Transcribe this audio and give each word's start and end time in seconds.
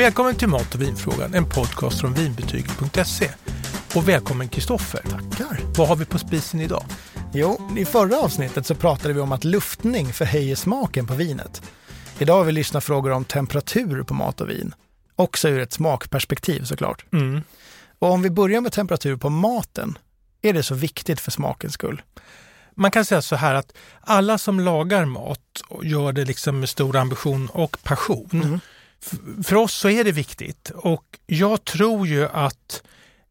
Välkommen 0.00 0.34
till 0.34 0.48
Mat 0.48 0.74
och 0.74 0.82
vinfrågan, 0.82 1.34
en 1.34 1.44
podcast 1.44 2.00
från 2.00 2.14
vinbetyget.se. 2.14 3.30
Och 3.94 4.08
välkommen 4.08 4.48
Kristoffer. 4.48 5.02
Tackar. 5.02 5.60
Vad 5.76 5.88
har 5.88 5.96
vi 5.96 6.04
på 6.04 6.18
spisen 6.18 6.60
idag? 6.60 6.84
Jo, 7.32 7.70
i 7.78 7.84
förra 7.84 8.20
avsnittet 8.20 8.66
så 8.66 8.74
pratade 8.74 9.14
vi 9.14 9.20
om 9.20 9.32
att 9.32 9.44
luftning 9.44 10.12
förhöjer 10.12 10.56
smaken 10.56 11.06
på 11.06 11.14
vinet. 11.14 11.62
Idag 12.18 12.34
har 12.34 12.44
vi 12.44 12.52
lyssnat 12.52 12.84
frågor 12.84 13.10
om 13.10 13.24
temperatur 13.24 14.02
på 14.02 14.14
mat 14.14 14.40
och 14.40 14.50
vin. 14.50 14.74
Också 15.16 15.48
ur 15.48 15.60
ett 15.60 15.72
smakperspektiv 15.72 16.64
såklart. 16.64 17.04
Mm. 17.12 17.42
Och 17.98 18.10
om 18.10 18.22
vi 18.22 18.30
börjar 18.30 18.60
med 18.60 18.72
temperatur 18.72 19.16
på 19.16 19.30
maten, 19.30 19.98
är 20.42 20.52
det 20.52 20.62
så 20.62 20.74
viktigt 20.74 21.20
för 21.20 21.30
smakens 21.30 21.74
skull? 21.74 22.02
Man 22.74 22.90
kan 22.90 23.04
säga 23.04 23.22
så 23.22 23.36
här 23.36 23.54
att 23.54 23.72
alla 24.00 24.38
som 24.38 24.60
lagar 24.60 25.04
mat 25.04 25.62
och 25.68 25.84
gör 25.84 26.12
det 26.12 26.24
liksom 26.24 26.60
med 26.60 26.68
stor 26.68 26.96
ambition 26.96 27.48
och 27.48 27.76
passion. 27.82 28.30
Mm. 28.32 28.60
För 29.42 29.56
oss 29.56 29.74
så 29.74 29.88
är 29.88 30.04
det 30.04 30.12
viktigt 30.12 30.70
och 30.74 31.04
jag 31.26 31.64
tror 31.64 32.06
ju 32.06 32.28
att 32.28 32.82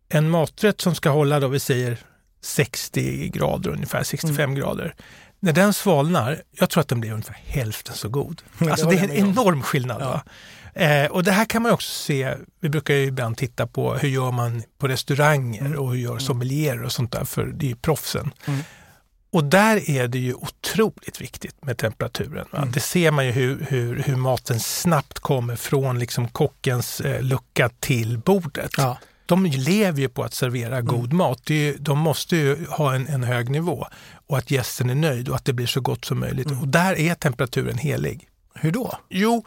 en 0.09 0.29
maträtt 0.29 0.81
som 0.81 0.95
ska 0.95 1.09
hålla 1.09 1.39
då 1.39 1.47
vi 1.47 1.59
säger 1.59 1.97
60 2.41 3.29
grader 3.29 3.69
ungefär, 3.69 4.03
65 4.03 4.55
grader. 4.55 4.95
När 5.39 5.53
den 5.53 5.73
svalnar, 5.73 6.41
jag 6.51 6.69
tror 6.69 6.81
att 6.81 6.87
den 6.87 6.99
blir 6.99 7.11
ungefär 7.11 7.37
hälften 7.45 7.95
så 7.95 8.09
god. 8.09 8.41
det 8.59 8.71
alltså 8.71 8.89
det 8.89 8.95
håller 8.95 9.13
är 9.13 9.19
en 9.19 9.29
enorm 9.29 9.61
skillnad. 9.61 10.01
Va? 10.01 10.23
Eh, 10.73 11.05
och 11.11 11.23
det 11.23 11.31
här 11.31 11.45
kan 11.45 11.61
man 11.61 11.71
också 11.71 11.91
se, 11.91 12.35
vi 12.59 12.69
brukar 12.69 12.93
ju 12.93 13.03
ibland 13.03 13.37
titta 13.37 13.67
på 13.67 13.93
hur 13.93 14.09
gör 14.09 14.31
man 14.31 14.63
på 14.77 14.87
restauranger 14.87 15.75
och 15.75 15.91
hur 15.91 15.99
gör 15.99 16.19
sommelierer 16.19 16.83
och 16.83 16.91
sånt 16.91 17.11
där, 17.11 17.25
för 17.25 17.45
det 17.45 17.65
är 17.65 17.69
ju 17.69 17.75
proffsen. 17.75 18.31
Mm. 19.31 19.43
Och 19.43 19.49
där 19.49 19.89
är 19.89 20.07
det 20.07 20.19
ju 20.19 20.33
otroligt 20.33 21.21
viktigt 21.21 21.63
med 21.65 21.77
temperaturen. 21.77 22.47
Mm. 22.53 22.71
Det 22.71 22.79
ser 22.79 23.11
man 23.11 23.25
ju 23.25 23.31
hur, 23.31 23.65
hur, 23.69 24.03
hur 24.03 24.15
maten 24.15 24.59
snabbt 24.59 25.19
kommer 25.19 25.55
från 25.55 25.99
liksom 25.99 26.27
kockens 26.27 27.01
eh, 27.01 27.21
lucka 27.21 27.69
till 27.79 28.17
bordet. 28.17 28.71
Ja. 28.77 28.97
De 29.25 29.45
lever 29.45 29.99
ju 29.99 30.09
på 30.09 30.23
att 30.23 30.33
servera 30.33 30.81
god 30.81 31.13
mat. 31.13 31.49
Ju- 31.49 31.77
de 31.79 31.99
måste 31.99 32.35
ju 32.37 32.65
ha 32.65 32.95
en, 32.95 33.07
en 33.07 33.23
hög 33.23 33.49
nivå 33.49 33.87
och 34.27 34.37
att 34.37 34.51
gästen 34.51 34.89
är 34.89 34.95
nöjd 34.95 35.29
och 35.29 35.35
att 35.35 35.45
det 35.45 35.53
blir 35.53 35.67
så 35.67 35.81
gott 35.81 36.05
som 36.05 36.19
möjligt. 36.19 36.51
Och 36.61 36.67
där 36.67 36.99
är 36.99 37.15
temperaturen 37.15 37.77
helig. 37.77 38.27
Hur 38.53 38.71
då? 38.71 38.97
Jo, 39.09 39.45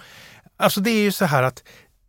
alltså 0.56 0.80
det 0.80 0.90
är 0.90 1.02
ju 1.02 1.12
så 1.12 1.24
här 1.24 1.42
att 1.42 1.62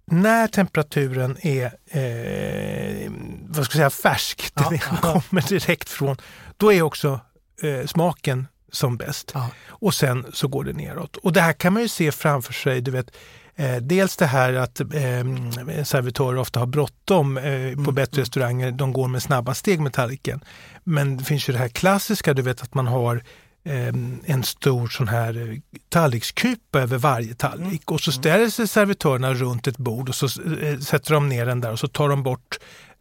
när 0.05 0.47
temperaturen 0.47 1.37
är 1.41 1.65
eh, 1.87 3.11
vad 3.47 3.65
ska 3.65 3.77
jag 3.79 3.91
säga, 3.91 4.13
färsk, 4.13 4.51
Ja, 4.55 4.69
den 4.69 4.79
kommer 4.79 5.47
direkt 5.49 5.89
från, 5.89 6.17
då 6.57 6.73
är 6.73 6.81
också 6.81 7.19
eh, 7.61 7.85
smaken 7.85 8.47
som 8.71 8.97
bäst. 8.97 9.31
Ja. 9.33 9.49
Och 9.67 9.93
sen 9.93 10.25
så 10.33 10.47
går 10.47 10.63
det 10.63 10.73
neråt. 10.73 11.17
Och 11.17 11.33
det 11.33 11.41
här 11.41 11.53
kan 11.53 11.73
man 11.73 11.81
ju 11.81 11.87
se 11.87 12.11
framför 12.11 12.53
sig, 12.53 12.81
du 12.81 12.91
vet, 12.91 13.15
eh, 13.55 13.75
dels 13.75 14.17
det 14.17 14.25
här 14.25 14.53
att 14.53 14.79
eh, 14.79 15.83
servitörer 15.83 16.37
ofta 16.37 16.59
har 16.59 16.67
bråttom 16.67 17.37
eh, 17.37 17.83
på 17.85 17.91
bättre 17.91 18.21
restauranger, 18.21 18.71
de 18.71 18.93
går 18.93 19.07
med 19.07 19.23
snabba 19.23 19.53
steg 19.53 19.79
med 19.79 19.93
tallriken. 19.93 20.43
Men 20.83 21.17
det 21.17 21.23
finns 21.23 21.49
ju 21.49 21.53
det 21.53 21.59
här 21.59 21.67
klassiska, 21.67 22.33
du 22.33 22.41
vet 22.41 22.63
att 22.63 22.73
man 22.73 22.87
har 22.87 23.23
eh, 23.63 23.93
en 24.25 24.43
stor 24.43 24.87
sån 24.87 25.07
här 25.07 25.49
eh, 25.49 25.57
tallrikskupa 25.89 26.79
över 26.81 26.97
varje 26.97 27.35
tallrik 27.35 27.91
och 27.91 28.01
så 28.01 28.11
ställer 28.11 28.49
sig 28.49 28.67
servitörerna 28.67 29.33
runt 29.33 29.67
ett 29.67 29.77
bord 29.77 30.09
och 30.09 30.15
så 30.15 30.25
eh, 30.25 30.79
sätter 30.79 31.13
de 31.13 31.29
ner 31.29 31.45
den 31.45 31.61
där 31.61 31.71
och 31.71 31.79
så 31.79 31.87
tar 31.87 32.09
de 32.09 32.23
bort 32.23 32.59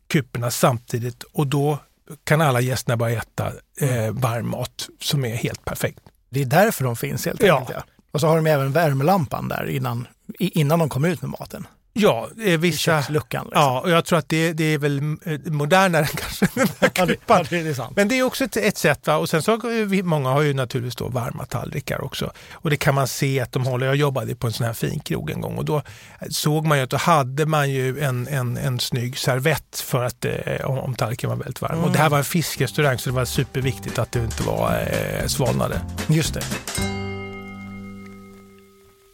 kuporna 0.08 0.50
samtidigt 0.50 1.22
och 1.22 1.46
då 1.46 1.78
kan 2.24 2.40
alla 2.40 2.60
gästerna 2.60 2.96
börja 2.96 3.18
äta 3.18 3.52
eh, 3.80 4.10
varm 4.12 4.48
mat 4.48 4.88
som 5.00 5.24
är 5.24 5.36
helt 5.36 5.64
perfekt. 5.64 6.00
Det 6.30 6.40
är 6.40 6.44
därför 6.44 6.84
de 6.84 6.96
finns 6.96 7.26
helt 7.26 7.42
enkelt. 7.42 7.70
Ja. 7.74 7.82
Och 8.12 8.20
så 8.20 8.26
har 8.26 8.36
de 8.36 8.46
även 8.46 8.72
värmelampan 8.72 9.48
där 9.48 9.68
innan, 9.68 10.06
innan 10.38 10.78
de 10.78 10.88
kommer 10.88 11.08
ut 11.08 11.22
med 11.22 11.30
maten. 11.30 11.66
Ja, 11.94 12.28
eh, 12.38 12.52
I 12.52 12.56
vissa... 12.56 12.78
köksluckan. 12.78 13.44
Liksom. 13.44 13.62
Ja, 13.62 13.80
och 13.80 13.90
jag 13.90 14.04
tror 14.04 14.18
att 14.18 14.28
det, 14.28 14.52
det 14.52 14.64
är 14.64 14.78
väl 14.78 14.98
eh, 15.24 15.38
modernare 15.44 16.06
kanske 16.14 16.48
den 16.54 16.66
Ja, 16.94 17.06
det, 17.06 17.14
kupan. 17.14 17.38
ja, 17.50 17.62
det 17.62 17.68
är 17.68 17.74
sant. 17.74 17.96
Men 17.96 18.08
det 18.08 18.18
är 18.18 18.22
också 18.22 18.44
ett, 18.44 18.56
ett 18.56 18.78
sätt. 18.78 19.06
Va? 19.06 19.16
Och 19.16 19.28
sen 19.28 19.42
så 19.42 19.56
vi, 19.86 20.02
många 20.02 20.30
har 20.30 20.42
ju 20.42 20.54
naturligtvis 20.54 20.96
då 20.96 21.08
varma 21.08 21.44
tallrikar 21.44 22.04
också. 22.04 22.32
Och 22.52 22.70
det 22.70 22.76
kan 22.76 22.94
man 22.94 23.08
se 23.08 23.40
att 23.40 23.52
de 23.52 23.66
håller. 23.66 23.86
Jag 23.86 23.96
jobbade 23.96 24.34
på 24.34 24.46
en 24.46 24.52
sån 24.52 24.66
här 24.66 24.72
finkrog 24.72 25.30
en 25.30 25.40
gång 25.40 25.56
och 25.58 25.64
då 25.64 25.82
såg 26.30 26.66
man 26.66 26.78
ju 26.78 26.84
att 26.84 26.90
då 26.90 26.96
hade 26.96 27.46
man 27.46 27.70
ju 27.70 28.00
en, 28.00 28.28
en, 28.28 28.56
en 28.56 28.80
snygg 28.80 29.18
servett 29.18 29.80
för 29.84 30.04
att 30.04 30.24
eh, 30.24 30.64
om, 30.64 30.78
om 30.78 30.94
tallriken 30.94 31.30
var 31.30 31.36
väldigt 31.36 31.60
varm. 31.60 31.84
Och 31.84 31.92
det 31.92 31.98
här 31.98 32.08
var 32.08 32.18
en 32.18 32.24
fiskrestaurang 32.24 32.98
så 32.98 33.10
det 33.10 33.16
var 33.16 33.24
superviktigt 33.24 33.98
att 33.98 34.12
det 34.12 34.20
inte 34.20 34.42
var 34.42 34.88
eh, 35.20 35.26
svalnade. 35.26 35.80
Just 36.08 36.34
det. 36.34 36.42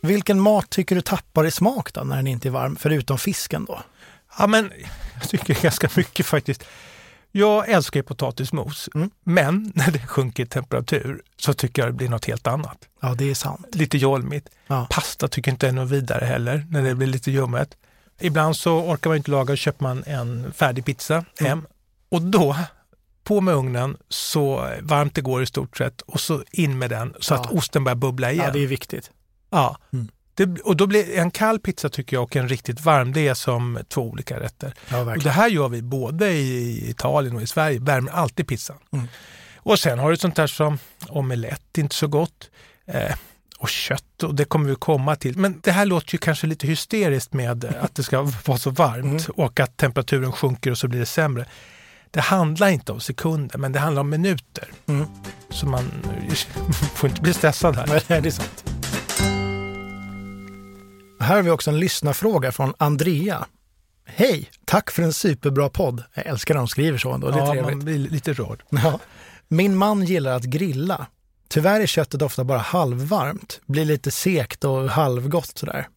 Vilken 0.02 0.40
mat 0.40 0.70
tycker 0.70 0.94
du 0.94 1.00
tappar 1.00 1.44
i 1.44 1.50
smak 1.50 1.92
då 1.92 2.00
när 2.00 2.16
den 2.16 2.26
inte 2.26 2.48
är 2.48 2.50
varm, 2.50 2.76
förutom 2.76 3.18
fisken 3.18 3.64
då? 3.64 3.82
Ja, 4.38 4.46
men 4.46 4.72
jag 5.14 5.28
tycker 5.28 5.62
ganska 5.62 5.88
mycket 5.96 6.26
faktiskt. 6.26 6.64
Jag 7.32 7.68
älskar 7.68 8.02
potatismos, 8.02 8.88
Mm. 8.94 9.10
men 9.24 9.72
när 9.74 9.90
det 9.90 9.98
sjunker 10.06 10.42
i 10.42 10.46
temperatur 10.46 11.22
så 11.36 11.54
tycker 11.54 11.82
jag 11.82 11.88
det 11.88 11.92
blir 11.96 12.08
något 12.08 12.24
helt 12.24 12.46
annat. 12.46 12.78
Ja, 13.02 13.14
det 13.14 13.30
är 13.30 13.34
sant. 13.34 13.66
Lite 13.72 13.98
jolmigt. 13.98 14.48
Ja. 14.66 14.86
Pasta 14.90 15.28
tycker 15.28 15.50
inte 15.50 15.68
är 15.68 15.72
något 15.72 15.90
vidare 15.90 16.24
heller, 16.24 16.66
när 16.70 16.82
det 16.82 16.94
blir 16.94 17.06
lite 17.06 17.30
ljummet. 17.30 17.76
Ibland 18.20 18.56
så 18.56 18.78
orkar 18.78 19.10
man 19.10 19.16
inte 19.16 19.30
laga 19.30 19.52
och 19.52 19.58
köper 19.58 19.82
man 19.84 20.04
en 20.06 20.52
färdig 20.52 20.84
pizza 20.84 21.24
hem. 21.40 21.66
Och 22.08 22.22
då, 22.22 22.56
på 23.24 23.40
med 23.40 23.54
ugnen 23.54 23.96
så 24.08 24.68
varmt 24.80 25.14
det 25.14 25.20
går 25.20 25.42
i 25.42 25.46
stort 25.46 25.76
sett 25.76 26.00
och 26.00 26.20
så 26.20 26.42
in 26.50 26.78
med 26.78 26.90
den 26.90 27.14
så 27.20 27.34
Ja. 27.34 27.40
att 27.40 27.50
osten 27.52 27.84
börjar 27.84 27.96
bubbla 27.96 28.32
igen. 28.32 28.44
Ja, 28.46 28.52
det 28.52 28.58
är 28.62 28.66
viktigt. 28.66 29.10
Ja. 29.50 29.78
Mm. 29.92 30.08
Det, 30.34 30.60
och 30.60 30.76
då 30.76 30.86
blir 30.86 31.18
en 31.18 31.30
kall 31.30 31.58
pizza 31.58 31.88
tycker 31.88 32.16
jag 32.16 32.22
och 32.22 32.36
en 32.36 32.48
riktigt 32.48 32.80
varm, 32.80 33.12
det 33.12 33.28
är 33.28 33.34
som 33.34 33.78
två 33.88 34.02
olika 34.02 34.40
rätter. 34.40 34.74
Ja, 34.90 35.00
Och 35.00 35.22
det 35.22 35.30
här 35.30 35.48
gör 35.48 35.68
vi 35.68 35.82
både 35.82 36.30
i 36.30 36.90
Italien 36.90 37.36
och 37.36 37.42
i 37.42 37.46
Sverige, 37.46 37.80
värmer 37.80 38.12
alltid 38.12 38.48
pizzan. 38.48 38.76
Mm. 38.92 39.08
Och 39.56 39.78
sen 39.78 39.98
har 39.98 40.10
du 40.10 40.16
sånt 40.16 40.36
där 40.36 40.46
som 40.46 40.78
omelett, 41.08 41.78
inte 41.78 41.94
så 41.94 42.06
gott. 42.06 42.50
Eh, 42.86 43.14
och 43.58 43.68
kött, 43.68 44.22
och 44.22 44.34
det 44.34 44.44
kommer 44.44 44.68
vi 44.68 44.74
komma 44.74 45.16
till. 45.16 45.38
Men 45.38 45.60
det 45.62 45.72
här 45.72 45.86
låter 45.86 46.14
ju 46.14 46.18
kanske 46.18 46.46
lite 46.46 46.66
hysteriskt 46.66 47.32
med 47.32 47.64
att 47.80 47.94
det 47.94 48.02
ska 48.02 48.22
vara 48.46 48.58
så 48.58 48.70
varmt 48.70 49.28
och 49.28 49.60
att 49.60 49.76
temperaturen 49.76 50.32
sjunker 50.32 50.70
och 50.70 50.78
så 50.78 50.88
blir 50.88 51.00
det 51.00 51.06
sämre. 51.06 51.46
Det 52.10 52.20
handlar 52.20 52.68
inte 52.68 52.92
om 52.92 53.00
sekunder, 53.00 53.58
men 53.58 53.72
det 53.72 53.78
handlar 53.78 54.00
om 54.00 54.10
minuter. 54.10 54.68
Mm. 54.86 55.06
Så 55.50 55.66
man 55.66 55.84
får 56.94 57.10
inte 57.10 57.22
bli 57.22 57.34
stressad 57.34 57.76
här. 57.76 57.86
Nej, 58.08 58.22
det 58.22 58.28
är 58.28 58.30
sant. 58.30 58.77
Här 61.28 61.36
har 61.36 61.42
vi 61.42 61.50
också 61.50 61.70
en 61.70 61.80
lyssnarfråga 61.80 62.52
från 62.52 62.74
Andrea. 62.78 63.46
Hej! 64.06 64.50
Tack 64.64 64.90
för 64.90 65.02
en 65.02 65.12
superbra 65.12 65.68
podd. 65.70 66.02
Jag 66.14 66.26
älskar 66.26 66.54
när 66.54 66.58
de 66.58 66.68
skriver 66.68 66.98
så 66.98 67.12
ändå. 67.12 67.30
Det 67.30 67.34
är 67.34 67.38
Ja, 67.38 67.52
trevligt. 67.52 67.76
man 67.76 67.84
blir 67.84 67.98
lite 67.98 68.32
rörd. 68.32 68.62
Ja. 68.70 69.00
Min 69.48 69.76
man 69.76 70.02
gillar 70.02 70.32
att 70.36 70.42
grilla. 70.44 71.06
Tyvärr 71.48 71.80
är 71.80 71.86
köttet 71.86 72.22
ofta 72.22 72.44
bara 72.44 72.58
halvvarmt, 72.58 73.60
blir 73.66 73.84
lite 73.84 74.10
sekt 74.10 74.64
och 74.64 74.88
halvgott 74.90 75.58
sådär. 75.58 75.88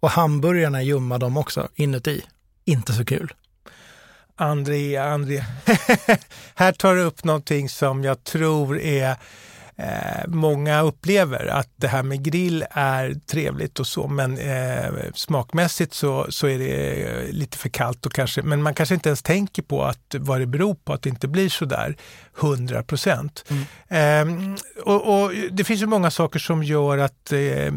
Och 0.00 0.10
hamburgarna 0.10 0.78
är 0.78 0.82
ljumma 0.82 1.18
de 1.18 1.36
också, 1.36 1.68
inuti. 1.74 2.22
Inte 2.64 2.92
så 2.92 3.04
kul. 3.04 3.34
Andrea, 4.34 5.04
Andrea. 5.04 5.44
här 6.54 6.72
tar 6.72 6.94
du 6.94 7.02
upp 7.02 7.24
någonting 7.24 7.68
som 7.68 8.04
jag 8.04 8.24
tror 8.24 8.78
är 8.78 9.16
eh, 9.78 10.26
många 10.28 10.82
upplever 10.82 11.46
att 11.46 11.68
det 11.76 11.88
här 11.88 12.02
med 12.02 12.22
grill 12.24 12.64
är 12.70 13.14
trevligt 13.26 13.80
och 13.80 13.86
så 13.86 14.08
men 14.08 14.38
eh, 14.38 14.90
smakmässigt 15.14 15.94
så, 15.94 16.26
så 16.28 16.46
är 16.46 16.58
det 16.58 17.02
eh, 17.02 17.30
lite 17.30 17.58
för 17.58 17.68
kallt 17.68 18.06
och 18.06 18.12
kanske, 18.12 18.42
men 18.42 18.62
man 18.62 18.74
kanske 18.74 18.94
inte 18.94 19.08
ens 19.08 19.22
tänker 19.22 19.62
på 19.62 19.84
att 19.84 20.14
vad 20.18 20.40
det 20.40 20.46
beror 20.46 20.74
på 20.74 20.92
att 20.92 21.02
det 21.02 21.08
inte 21.08 21.28
blir 21.28 21.48
så 21.48 21.64
där 21.64 21.96
100 22.40 22.82
procent. 22.82 23.44
Eh, 23.88 24.24
och, 24.84 25.24
och 25.24 25.32
det 25.50 25.64
finns 25.64 25.82
ju 25.82 25.86
många 25.86 26.10
saker 26.10 26.38
som 26.38 26.62
gör 26.62 26.98
att, 26.98 27.32
eh, 27.32 27.72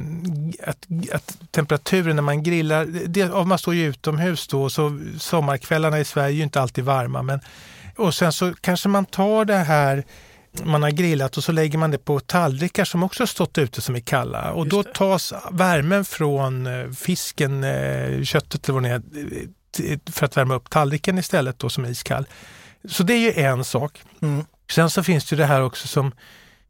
att, 0.64 0.88
att 1.14 1.38
temperaturen 1.52 2.16
när 2.16 2.24
man 2.24 2.44
grillar, 2.44 2.86
det, 2.86 3.32
om 3.32 3.50
man 3.50 3.58
står 3.58 3.76
ju 3.76 3.86
utomhus 3.86 4.48
då 4.48 4.70
så 4.70 5.00
sommarkvällarna 5.20 6.00
i 6.00 6.06
Sverige 6.06 6.34
är 6.34 6.38
ju 6.38 6.44
inte 6.44 6.62
alltid 6.62 6.84
varma 6.84 7.24
men 7.24 7.40
och 7.96 8.14
sen 8.14 8.32
så 8.32 8.54
kanske 8.62 8.90
man 8.90 9.06
tar 9.06 9.46
det 9.46 9.58
här 9.58 10.04
man 10.64 10.84
har 10.84 10.90
grillat 10.92 11.38
och 11.38 11.44
så 11.44 11.52
lägger 11.52 11.78
man 11.78 11.92
det 11.92 11.98
på 11.98 12.20
tallrikar 12.20 12.86
som 12.86 13.04
också 13.04 13.28
stått 13.28 13.58
ute 13.58 13.82
som 13.82 13.96
är 13.96 14.00
kalla. 14.00 14.52
Och 14.52 14.68
då 14.68 14.84
tas 14.84 15.34
värmen 15.52 16.06
från 16.06 16.68
eh, 16.68 16.92
fisken, 16.92 17.64
eh, 17.64 18.24
köttet 18.24 18.70
eller 18.70 18.74
vad 18.74 18.84
det 18.84 18.90
är, 18.90 19.02
t- 19.78 20.12
för 20.12 20.26
att 20.26 20.38
värma 20.38 20.56
upp 20.56 20.70
tallriken 20.70 21.18
istället 21.18 21.60
då 21.60 21.70
som 21.70 21.86
är 21.86 21.90
iskall. 21.90 22.26
Så 22.90 23.04
det 23.04 23.14
är 23.14 23.18
ju 23.20 23.44
en 23.44 23.64
sak. 23.64 24.02
Mm. 24.22 24.46
Sen 24.72 24.90
så 24.90 25.04
finns 25.04 25.26
det 25.26 25.36
det 25.36 25.46
här 25.46 25.62
också 25.62 25.88
som 25.88 26.12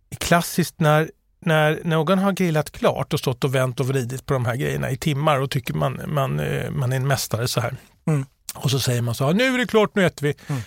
är 0.10 0.16
klassiskt 0.16 0.80
när, 0.80 1.12
när 1.40 1.80
någon 1.84 2.20
har 2.20 2.32
grillat 2.32 2.72
klart 2.72 3.14
och 3.14 3.20
stått 3.20 3.44
och 3.44 3.56
vänt 3.56 3.80
och 3.80 3.88
vridit 3.88 4.26
på 4.26 4.34
de 4.34 4.46
här 4.46 4.56
grejerna 4.56 4.92
i 4.92 4.98
timmar 4.98 5.40
och 5.40 5.52
tycker 5.52 5.74
man, 5.74 6.02
man, 6.08 6.40
eh, 6.40 6.72
man 6.72 6.92
är 6.92 6.96
en 6.96 7.08
mästare 7.08 7.48
så 7.48 7.62
här. 7.62 7.76
Mm. 8.08 8.26
Och 8.56 8.72
så 8.72 8.80
säger 8.80 9.02
man 9.02 9.16
så 9.16 9.26
här, 9.26 9.34
nu 9.34 9.54
är 9.54 9.58
det 9.58 9.68
klart, 9.68 9.96
nu 9.96 10.06
äter 10.06 10.28
vi. 10.28 10.34
Mm. 10.48 10.62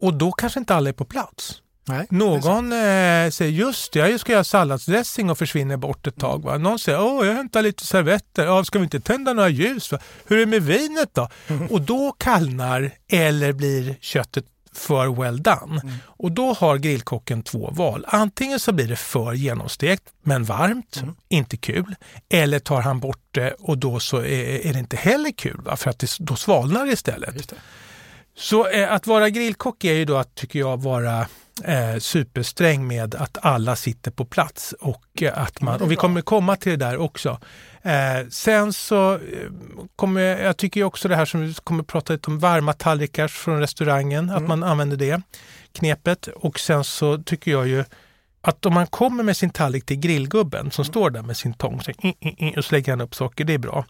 Och 0.00 0.14
då 0.14 0.32
kanske 0.32 0.60
inte 0.60 0.74
alla 0.74 0.88
är 0.88 0.92
på 0.92 1.04
plats. 1.04 1.62
Nej, 1.88 2.06
Någon 2.10 2.72
eh, 2.72 3.30
säger 3.30 3.50
just 3.52 3.92
det, 3.92 3.98
jag 3.98 4.20
ska 4.20 4.32
göra 4.32 4.44
salladsdressing 4.44 5.30
och 5.30 5.38
försvinner 5.38 5.76
bort 5.76 6.06
ett 6.06 6.16
tag. 6.16 6.42
Va? 6.42 6.58
Någon 6.58 6.78
säger 6.78 7.02
åh, 7.02 7.26
jag 7.26 7.34
hämtar 7.34 7.62
lite 7.62 7.86
servetter. 7.86 8.44
Ja, 8.44 8.64
ska 8.64 8.78
vi 8.78 8.84
inte 8.84 9.00
tända 9.00 9.32
några 9.32 9.48
ljus? 9.48 9.92
Va? 9.92 9.98
Hur 10.26 10.36
är 10.36 10.40
det 10.40 10.46
med 10.46 10.62
vinet 10.62 11.14
då? 11.14 11.28
Och 11.70 11.80
då 11.80 12.12
kallnar 12.18 12.90
eller 13.08 13.52
blir 13.52 13.96
köttet 14.00 14.44
för 14.76 15.22
well 15.22 15.42
done. 15.42 16.00
Och 16.04 16.32
då 16.32 16.52
har 16.52 16.76
grillkocken 16.76 17.42
två 17.42 17.70
val. 17.70 18.04
Antingen 18.08 18.60
så 18.60 18.72
blir 18.72 18.88
det 18.88 18.96
för 18.96 19.32
genomstekt 19.32 20.04
men 20.22 20.44
varmt, 20.44 21.02
inte 21.28 21.56
kul. 21.56 21.94
Eller 22.28 22.58
tar 22.58 22.80
han 22.80 23.00
bort 23.00 23.28
det 23.30 23.52
och 23.52 23.78
då 23.78 24.00
så 24.00 24.16
är, 24.16 24.66
är 24.66 24.72
det 24.72 24.78
inte 24.78 24.96
heller 24.96 25.30
kul 25.30 25.60
va? 25.64 25.76
för 25.76 25.90
att 25.90 25.98
det, 25.98 26.16
då 26.18 26.36
svalnar 26.36 26.86
det 26.86 26.92
istället. 26.92 27.48
Det. 27.48 27.56
Så 28.36 28.68
eh, 28.68 28.92
att 28.92 29.06
vara 29.06 29.30
grillkock 29.30 29.84
är 29.84 29.92
ju 29.92 30.04
då 30.04 30.16
att, 30.16 30.34
tycker 30.34 30.58
jag, 30.58 30.82
vara 30.82 31.26
eh, 31.64 31.98
supersträng 31.98 32.86
med 32.86 33.14
att 33.14 33.38
alla 33.42 33.76
sitter 33.76 34.10
på 34.10 34.24
plats 34.24 34.74
och 34.80 35.22
eh, 35.22 35.38
att 35.38 35.60
man, 35.60 35.80
och 35.80 35.90
vi 35.90 35.96
kommer 35.96 36.20
komma 36.20 36.56
till 36.56 36.78
det 36.78 36.84
där 36.84 36.96
också. 36.96 37.40
Eh, 37.82 38.28
sen 38.30 38.72
så 38.72 39.14
eh, 39.14 39.20
kommer 39.96 40.20
jag, 40.20 40.56
tycker 40.56 40.82
också 40.82 41.08
det 41.08 41.16
här 41.16 41.24
som 41.24 41.40
vi 41.40 41.54
kommer 41.54 41.82
prata 41.82 42.12
lite 42.12 42.30
om, 42.30 42.38
varma 42.38 42.72
tallrikar 42.72 43.28
från 43.28 43.60
restaurangen, 43.60 44.30
att 44.30 44.42
man 44.42 44.62
använder 44.62 44.96
det 44.96 45.22
knepet. 45.72 46.26
Och 46.26 46.60
sen 46.60 46.84
så 46.84 47.18
tycker 47.18 47.50
jag 47.50 47.68
ju 47.68 47.84
att 48.40 48.66
om 48.66 48.74
man 48.74 48.86
kommer 48.86 49.22
med 49.22 49.36
sin 49.36 49.50
tallrik 49.50 49.86
till 49.86 49.96
grillgubben 49.96 50.70
som 50.70 50.84
står 50.84 51.10
där 51.10 51.22
med 51.22 51.36
sin 51.36 51.54
tång 51.54 51.80
så, 51.82 51.90
i, 51.90 52.54
och 52.56 52.64
så 52.64 52.74
lägger 52.74 52.92
han 52.92 53.00
upp 53.00 53.14
saker, 53.14 53.44
det 53.44 53.54
är 53.54 53.58
bra. 53.58 53.84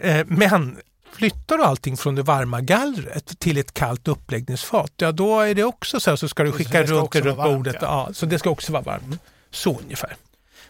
Eh, 0.00 0.26
men 0.26 0.76
flyttar 1.12 1.58
du 1.58 1.64
allting 1.64 1.96
från 1.96 2.14
det 2.14 2.22
varma 2.22 2.60
gallret 2.60 3.38
till 3.38 3.58
ett 3.58 3.74
kallt 3.74 4.08
uppläggningsfat, 4.08 4.92
ja 4.96 5.12
då 5.12 5.40
är 5.40 5.54
det 5.54 5.64
också 5.64 6.00
så 6.00 6.10
här, 6.10 6.16
så 6.16 6.28
ska 6.28 6.42
du 6.42 6.52
skicka 6.52 6.70
ska 6.86 6.94
runt 6.94 7.12
det 7.12 7.20
runt 7.20 7.38
varmt, 7.38 7.56
bordet. 7.56 7.76
ja. 7.80 8.06
Ja. 8.08 8.14
så 8.14 8.26
det 8.26 8.38
ska 8.38 8.50
också 8.50 8.72
vara 8.72 8.82
varmt. 8.82 9.20
Så 9.50 9.78
ungefär. 9.84 10.16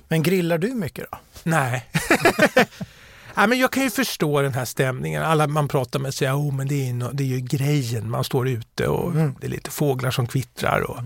Men 0.09 0.23
grillar 0.23 0.59
du 0.59 0.75
mycket 0.75 1.07
då? 1.11 1.19
Nej. 1.43 1.87
Nej, 3.35 3.49
men 3.49 3.59
jag 3.59 3.73
kan 3.73 3.83
ju 3.83 3.91
förstå 3.91 4.43
den 4.43 4.55
här 4.55 4.65
stämningen. 4.65 5.23
Alla 5.23 5.47
man 5.47 5.69
pratar 5.69 5.99
med 6.01 6.15
säger 6.15 6.35
oh, 6.35 6.55
men 6.55 6.69
det 6.69 6.89
är, 6.89 6.93
no, 6.93 7.11
det 7.13 7.23
är 7.25 7.27
ju 7.27 7.41
grejen. 7.41 8.11
Man 8.11 8.25
står 8.25 8.49
ute 8.49 8.87
och 8.89 9.13
Mm. 9.13 9.35
det 9.41 9.47
är 9.47 9.51
lite 9.51 9.71
fåglar 9.71 10.11
som 10.11 10.27
kvittrar. 10.27 10.81
Och 10.91 10.99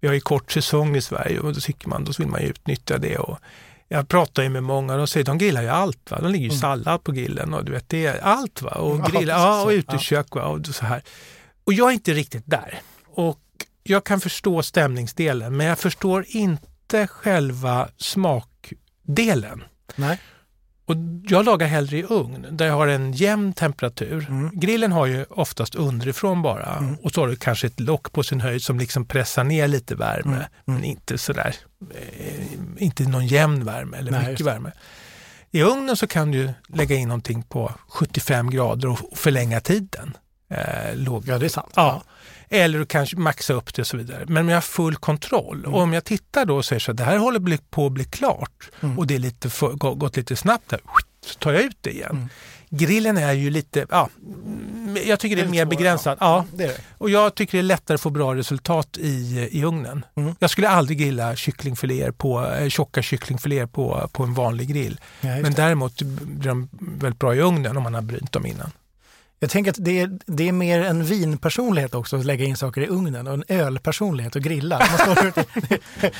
Vi 0.00 0.08
har 0.08 0.14
ju 0.14 0.20
kort 0.20 0.52
säsong 0.52 0.96
i 0.96 1.00
Sverige 1.00 1.40
och 1.40 1.54
då 1.54 1.60
tycker 1.60 1.88
man 1.88 2.04
då 2.04 2.12
vill 2.18 2.26
man 2.28 2.40
utnyttja 2.40 2.98
det. 2.98 3.18
Och 3.18 3.38
jag 3.88 4.08
pratar 4.08 4.42
ju 4.42 4.48
med 4.48 4.62
många 4.62 4.92
och 4.92 4.98
de 4.98 5.06
säger 5.06 5.24
de 5.24 5.38
grillar 5.38 5.62
ju 5.62 5.68
allt. 5.68 6.10
Va? 6.10 6.18
De 6.20 6.32
ligger 6.32 6.44
ju 6.50 6.58
sallad 6.58 7.04
på 7.04 7.12
grillen 7.12 7.54
och 7.54 7.64
du 7.64 7.72
vet, 7.72 7.88
det 7.88 8.06
är 8.06 8.20
allt. 8.20 8.62
Va? 8.62 8.70
Och, 8.70 8.94
Mm. 8.94 9.06
Ja, 9.12 9.18
grilla, 9.18 9.34
precis 9.34 9.44
ja, 9.46 9.62
och 9.62 9.70
utekök. 9.70 10.34
Va? 10.34 10.42
Och 10.46 10.66
så 10.66 10.84
här. 10.84 11.02
Och 11.64 11.72
jag 11.72 11.88
är 11.88 11.92
inte 11.92 12.12
riktigt 12.14 12.42
där. 12.46 12.80
Och 13.08 13.40
jag 13.82 14.04
kan 14.04 14.20
förstå 14.20 14.62
stämningsdelen 14.62 15.56
men 15.56 15.66
jag 15.66 15.78
förstår 15.78 16.24
inte 16.28 17.06
själva 17.06 17.88
smakdelen. 17.96 19.64
Nej. 19.96 20.18
Och 20.88 20.96
jag 21.28 21.44
lagar 21.44 21.66
hellre 21.66 21.98
i 21.98 22.04
ugn 22.08 22.46
där 22.50 22.66
jag 22.66 22.74
har 22.74 22.86
en 22.86 23.12
jämn 23.12 23.52
temperatur. 23.52 24.26
Mm. 24.28 24.50
Grillen 24.52 24.92
har 24.92 25.06
ju 25.06 25.24
oftast 25.30 25.74
underifrån 25.74 26.42
bara 26.42 26.96
och 27.02 27.12
så 27.12 27.20
har 27.20 27.28
du 27.28 27.36
kanske 27.36 27.66
ett 27.66 27.80
lock 27.80 28.12
på 28.12 28.22
sin 28.22 28.40
höjd 28.40 28.62
som 28.62 28.78
liksom 28.78 29.04
pressar 29.04 29.44
ner 29.44 29.68
lite 29.68 29.94
värme. 29.94 30.36
Mm. 30.36 30.48
Men 30.64 30.84
inte 30.84 31.18
sådär, 31.18 31.54
eh, 31.94 32.44
inte 32.76 33.02
någon 33.02 33.26
jämn 33.26 33.64
värme 33.64 33.96
eller 33.96 34.10
Nej, 34.10 34.30
mycket 34.30 34.46
värme. 34.46 34.72
I 35.50 35.62
ugnen 35.62 35.96
så 35.96 36.06
kan 36.06 36.30
du 36.30 36.50
lägga 36.68 36.96
in 36.96 37.08
någonting 37.08 37.42
på 37.42 37.72
75 37.88 38.50
grader 38.50 38.88
och 38.88 39.18
förlänga 39.18 39.60
tiden. 39.60 40.16
Eh, 40.50 40.96
låg. 40.96 41.28
Ja, 41.28 41.38
det 41.38 41.46
är 41.46 41.48
sant. 41.50 41.72
Ja. 41.74 42.02
Eller 42.50 42.78
du 42.78 42.86
kanske 42.86 43.16
maxa 43.16 43.52
upp 43.52 43.74
det 43.74 43.82
och 43.82 43.86
så 43.86 43.96
vidare. 43.96 44.24
Men 44.28 44.36
om 44.42 44.48
jag 44.48 44.56
har 44.56 44.60
full 44.60 44.96
kontroll 44.96 45.58
Mm. 45.58 45.74
och 45.74 45.80
om 45.80 45.92
jag 45.92 46.04
tittar 46.04 46.44
då 46.44 46.56
och 46.56 46.64
säger 46.64 46.80
så 46.80 46.90
att 46.90 46.96
det 46.96 47.04
här 47.04 47.18
håller 47.18 47.58
på 47.70 47.86
att 47.86 47.92
bli 47.92 48.04
klart 48.04 48.70
Mm. 48.80 48.98
och 48.98 49.06
det 49.06 49.14
är 49.14 49.18
lite 49.18 49.50
för, 49.50 49.72
gå- 49.72 49.94
gått 49.94 50.16
lite 50.16 50.36
snabbt 50.36 50.68
där, 50.70 50.80
så 51.26 51.34
tar 51.38 51.52
jag 51.52 51.62
ut 51.62 51.76
det 51.80 51.90
igen. 51.90 52.10
Mm. 52.10 52.28
Grillen 52.70 53.16
är 53.16 53.32
ju 53.32 53.50
lite, 53.50 53.86
ja, 53.90 54.08
jag 55.06 55.20
tycker 55.20 55.36
det 55.36 55.42
är 55.42 55.44
lite 55.44 55.50
mer 55.50 55.64
svårare, 55.64 55.76
begränsat. 55.76 56.18
Ja. 56.20 56.44
Det 56.52 56.64
är 56.64 56.68
det. 56.68 56.80
Och 56.98 57.10
jag 57.10 57.34
tycker 57.34 57.52
det 57.58 57.60
är 57.60 57.62
lättare 57.62 57.94
att 57.94 58.00
få 58.00 58.10
bra 58.10 58.34
resultat 58.34 58.96
i, 58.98 59.48
i 59.52 59.64
ugnen. 59.64 60.04
Mm. 60.16 60.34
Jag 60.38 60.50
skulle 60.50 60.68
aldrig 60.68 60.98
grilla 60.98 61.36
kycklingfiléer 61.36 62.10
på, 62.10 62.46
eh, 62.46 62.68
tjocka 62.68 63.02
kycklingfiléer 63.02 63.66
på, 63.66 64.08
på 64.12 64.22
en 64.22 64.34
vanlig 64.34 64.68
grill. 64.68 65.00
Ja, 65.20 65.28
Men 65.28 65.42
det. 65.42 65.50
däremot 65.50 66.02
blir 66.02 66.48
de 66.48 66.68
väldigt 66.80 67.18
bra 67.20 67.34
i 67.34 67.40
ugnen 67.40 67.76
om 67.76 67.82
man 67.82 67.94
har 67.94 68.02
brynt 68.02 68.32
dem 68.32 68.46
innan. 68.46 68.70
Jag 69.40 69.50
tänker 69.50 69.70
att 69.70 69.76
det 69.80 70.00
är, 70.00 70.18
det 70.26 70.48
är 70.48 70.52
mer 70.52 70.80
en 70.80 71.04
vinpersonlighet 71.04 71.94
också 71.94 72.16
att 72.16 72.24
lägga 72.24 72.44
in 72.44 72.56
saker 72.56 72.80
i 72.80 72.86
ugnen 72.86 73.26
och 73.26 73.34
en 73.34 73.44
ölpersonlighet 73.48 74.36
att 74.36 74.42
grilla. 74.42 74.82
Man 75.06 75.16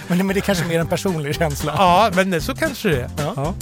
men, 0.09 0.19
men 0.19 0.29
det 0.29 0.37
är 0.37 0.41
kanske 0.41 0.67
mer 0.67 0.81
en 0.81 0.87
personlig 0.87 1.35
känsla. 1.35 1.75
Ja, 1.77 2.11
men 2.15 2.43
så 2.43 2.55
kanske 2.55 2.89
det 2.89 2.97
är. 3.01 3.11
Ja. 3.19 3.33
Ja. 3.37 3.55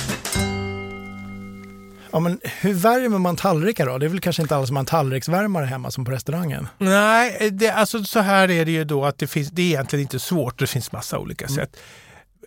Ja, 2.11 2.21
men 2.21 2.41
hur 2.61 2.75
värmer 2.75 3.19
man 3.19 3.37
tallrikar 3.37 3.87
då? 3.87 3.99
Det 3.99 4.07
är 4.07 4.11
väl 4.11 4.21
kanske 4.21 4.43
inte 4.43 4.55
har 4.55 4.79
en 4.79 4.87
tallriksvärmare 4.87 5.65
hemma 5.67 5.91
som 5.91 6.05
på 6.05 6.11
restaurangen? 6.11 6.69
Nej, 6.79 7.51
det, 7.53 7.71
alltså 7.71 8.05
så 8.05 8.21
här 8.21 8.51
är 8.51 8.65
det 8.65 8.71
ju 8.71 8.85
då 8.85 9.05
att 9.05 9.19
det, 9.19 9.27
finns, 9.27 9.51
det 9.51 9.63
är 9.63 9.67
egentligen 9.67 10.03
inte 10.03 10.19
svårt, 10.19 10.59
det 10.59 10.67
finns 10.67 10.93
massa 10.93 11.19
olika 11.19 11.45
Mm. 11.45 11.55
sätt. 11.57 11.77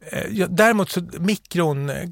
Eh, 0.02 0.48
Däremot 0.50 0.90
så 0.90 1.02
mikron 1.20 1.90
eh, 1.90 2.10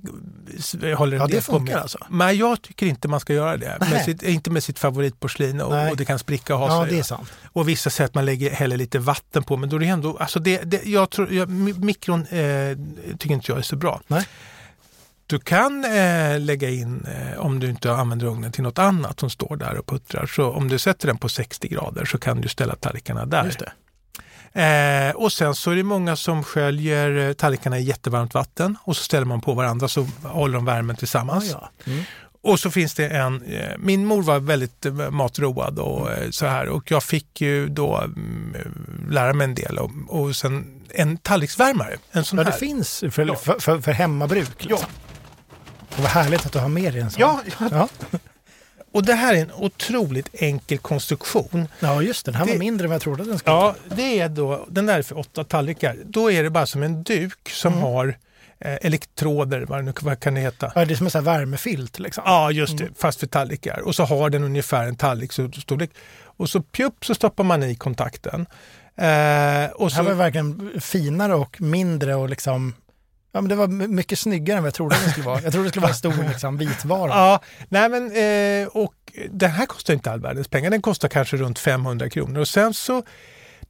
s- 0.57 0.75
håller 0.97 1.17
en 1.17 1.21
Ja, 1.21 1.27
del 1.27 1.35
det 1.35 1.45
på 1.45 1.51
funkar 1.51 1.73
med. 1.73 1.81
alltså? 1.81 1.97
Men 2.09 2.37
jag 2.37 2.61
tycker 2.61 2.85
inte 2.85 3.07
man 3.07 3.19
ska 3.19 3.33
göra 3.33 3.57
det. 3.57 3.77
Med 3.79 4.05
sitt, 4.05 4.23
inte 4.23 4.49
med 4.51 4.63
sitt 4.63 4.79
favoritporslin 4.79 5.61
och, 5.61 5.89
och 5.89 5.97
det 5.97 6.05
kan 6.05 6.19
spricka 6.19 6.53
och 6.53 6.59
ha 6.59 6.67
Ja, 6.67 6.83
sig. 6.85 6.93
det 6.93 6.99
är 6.99 7.03
sant. 7.03 7.29
Och 7.53 7.69
vissa 7.69 7.89
säger 7.89 8.05
att 8.07 8.15
man 8.15 8.25
lägger 8.25 8.51
häller 8.51 8.77
lite 8.77 8.99
vatten 8.99 9.43
på 9.43 9.57
men 9.57 9.69
då 9.69 9.75
är 9.75 9.79
det 9.79 9.85
ändå, 9.87 10.17
alltså 10.17 10.39
det, 10.39 10.57
det, 10.63 10.85
jag 10.85 11.09
tror, 11.09 11.33
jag, 11.33 11.49
mi- 11.49 11.83
mikron 11.85 12.21
eh, 12.25 12.77
tycker 13.17 13.33
inte 13.35 13.51
jag 13.51 13.57
är 13.57 13.61
så 13.61 13.75
bra. 13.75 14.01
Nej. 14.07 14.27
Du 15.29 15.39
kan 15.39 15.85
eh, 15.85 16.39
lägga 16.39 16.69
in, 16.69 17.05
eh, 17.05 17.39
om 17.39 17.59
du 17.59 17.69
inte 17.69 17.91
använder 17.93 18.25
ugnen 18.27 18.51
till 18.51 18.63
något 18.63 18.79
annat 18.79 19.19
som 19.19 19.29
står 19.29 19.55
där 19.55 19.77
och 19.77 19.85
puttrar, 19.85 20.25
så 20.25 20.51
om 20.51 20.67
du 20.67 20.79
sätter 20.79 21.07
den 21.07 21.17
på 21.17 21.29
60 21.29 21.67
grader 21.67 22.05
så 22.05 22.17
kan 22.17 22.41
du 22.41 22.47
ställa 22.47 22.75
tallrikarna 22.75 23.25
där. 23.25 23.43
Det. 24.57 25.07
Eh, 25.15 25.15
och 25.15 25.31
sen 25.33 25.55
så 25.55 25.71
är 25.71 25.75
det 25.75 25.83
många 25.83 26.15
som 26.15 26.43
sköljer 26.43 27.27
eh, 27.27 27.33
tallrikarna 27.33 27.79
i 27.79 27.83
jättevarmt 27.83 28.33
vatten 28.33 28.77
och 28.83 28.97
så 28.97 29.03
ställer 29.03 29.25
man 29.25 29.41
på 29.41 29.53
varandra 29.53 29.87
så 29.87 30.07
håller 30.23 30.53
de 30.55 30.65
värmen 30.65 30.95
Ja, 30.95 30.99
tillsammans. 30.99 31.49
ja. 31.51 31.69
Mm. 31.85 32.03
Och 32.41 32.59
så 32.59 32.71
finns 32.71 32.93
det 32.93 33.07
en, 33.07 33.41
eh, 33.45 33.69
min 33.79 34.05
mor 34.05 34.21
var 34.23 34.39
väldigt 34.39 34.85
eh, 34.85 34.93
matroad 34.93 35.79
och 35.79 36.09
så 36.31 36.45
här 36.45 36.67
och 36.69 36.91
jag 36.91 37.03
fick 37.03 37.41
ju 37.41 37.67
då 37.67 37.97
mm, 37.97 38.55
lära 39.09 39.33
mig 39.33 39.45
en 39.45 39.55
del 39.55 39.77
och, 39.79 39.91
och 40.07 40.35
sen 40.35 40.81
en 40.89 41.17
tallriksvärmare, 41.17 41.97
en 42.11 42.23
sån 42.25 42.37
ja, 42.39 42.43
det 42.45 42.51
här. 42.51 42.57
finns 42.57 43.03
för, 43.11 43.25
Ja. 43.25 43.35
för, 43.35 43.59
för, 43.59 43.81
för 43.81 43.91
hemmabruk. 43.91 44.63
Liksom. 44.65 44.87
Och 45.95 45.99
vad 46.03 46.11
härligt 46.11 46.45
att 46.45 46.51
du 46.51 46.59
har 46.59 46.69
med 46.69 46.93
dig 46.93 47.01
en 47.01 47.11
sån. 47.11 47.21
Ja, 47.21 47.41
Ja. 47.71 47.87
Och 48.91 49.05
det 49.05 49.13
här 49.13 49.33
är 49.33 49.41
en 49.41 49.51
otroligt 49.51 50.29
enkel 50.33 50.77
konstruktion. 50.77 51.67
ja, 51.79 52.01
just 52.01 52.25
det. 52.25 52.31
Den 52.31 52.39
här 52.39 52.45
var 52.45 52.53
Det- 52.53 52.59
mindre 52.59 52.85
än 52.85 52.89
vad 52.89 52.95
jag 52.95 53.01
trodde 53.01 53.23
den 53.23 53.39
skulle 53.39 53.55
Ja, 53.55 53.75
det 53.95 54.19
är 54.19 54.29
då, 54.29 54.65
den 54.69 54.85
där 54.85 54.97
är 54.97 55.01
för 55.03 55.17
åtta 55.17 55.43
tallrikar. 55.43 55.97
Då 56.05 56.31
är 56.31 56.43
det 56.43 56.49
bara 56.49 56.65
som 56.65 56.83
en 56.83 57.03
duk 57.03 57.49
som 57.49 57.73
Mm. 57.73 57.83
har 57.85 58.17
eh, 58.59 58.75
elektroder, 58.81 59.61
vad, 59.61 59.83
nu, 59.85 59.93
vad 60.01 60.19
kan 60.19 60.33
det 60.33 60.41
heta? 60.41 60.71
Ja, 60.75 60.85
det 60.85 60.93
är 60.93 60.95
som 60.95 61.07
en 61.07 61.11
sån 61.11 61.23
värmefilt 61.23 61.99
liksom. 61.99 62.23
Ja, 62.25 62.51
just 62.51 62.77
det. 62.77 62.87
Fast 62.97 63.19
för 63.19 63.27
tallrikar. 63.27 63.79
Och 63.79 63.95
så 63.95 64.03
har 64.03 64.29
den 64.29 64.43
ungefär 64.43 64.87
en 64.87 64.95
tallriksstorlek. 64.95 65.89
Och 66.19 66.49
så 66.49 66.61
pjupp 66.61 67.05
så 67.05 67.15
stoppar 67.15 67.43
man 67.43 67.63
i 67.63 67.75
kontakten. 67.75 68.41
Eh, 68.95 69.71
och 69.71 69.89
Det 69.89 69.95
här 69.95 70.03
var 70.03 70.13
verkligen 70.13 70.71
finare 70.81 71.35
och 71.35 71.61
mindre 71.61 72.15
och 72.15 72.29
liksom 72.29 72.73
Ja, 73.37 73.41
men 73.41 73.49
det 73.49 73.55
var 73.55 73.67
my- 73.67 73.87
mycket 73.87 74.19
snyggare 74.19 74.57
än 74.57 74.63
vad 74.63 74.67
jag 74.67 74.73
trodde 74.73 74.95
det 75.05 75.11
skulle 75.11 75.25
vara. 75.25 75.41
Jag 75.41 75.51
trodde 75.51 75.67
det 75.67 75.69
skulle 75.69 75.81
vara 75.81 75.91
en 75.91 75.97
stor 75.97 76.29
liksom, 76.29 76.57
vitvara. 76.57 77.09
ja, 77.09 77.41
nej 77.69 77.89
men, 77.89 78.03
eh, 78.63 78.67
och 78.67 78.93
den 79.29 79.51
här 79.51 79.65
kostar 79.65 79.93
inte 79.93 80.11
all 80.11 80.19
världens 80.21 80.47
pengar. 80.47 80.69
Den 80.71 80.81
kostar 80.81 81.07
kanske 81.07 81.37
runt 81.37 81.59
500 81.59 82.09
kronor. 82.09 82.39
Och 82.39 82.47
sen 82.47 82.73
så, 82.73 83.03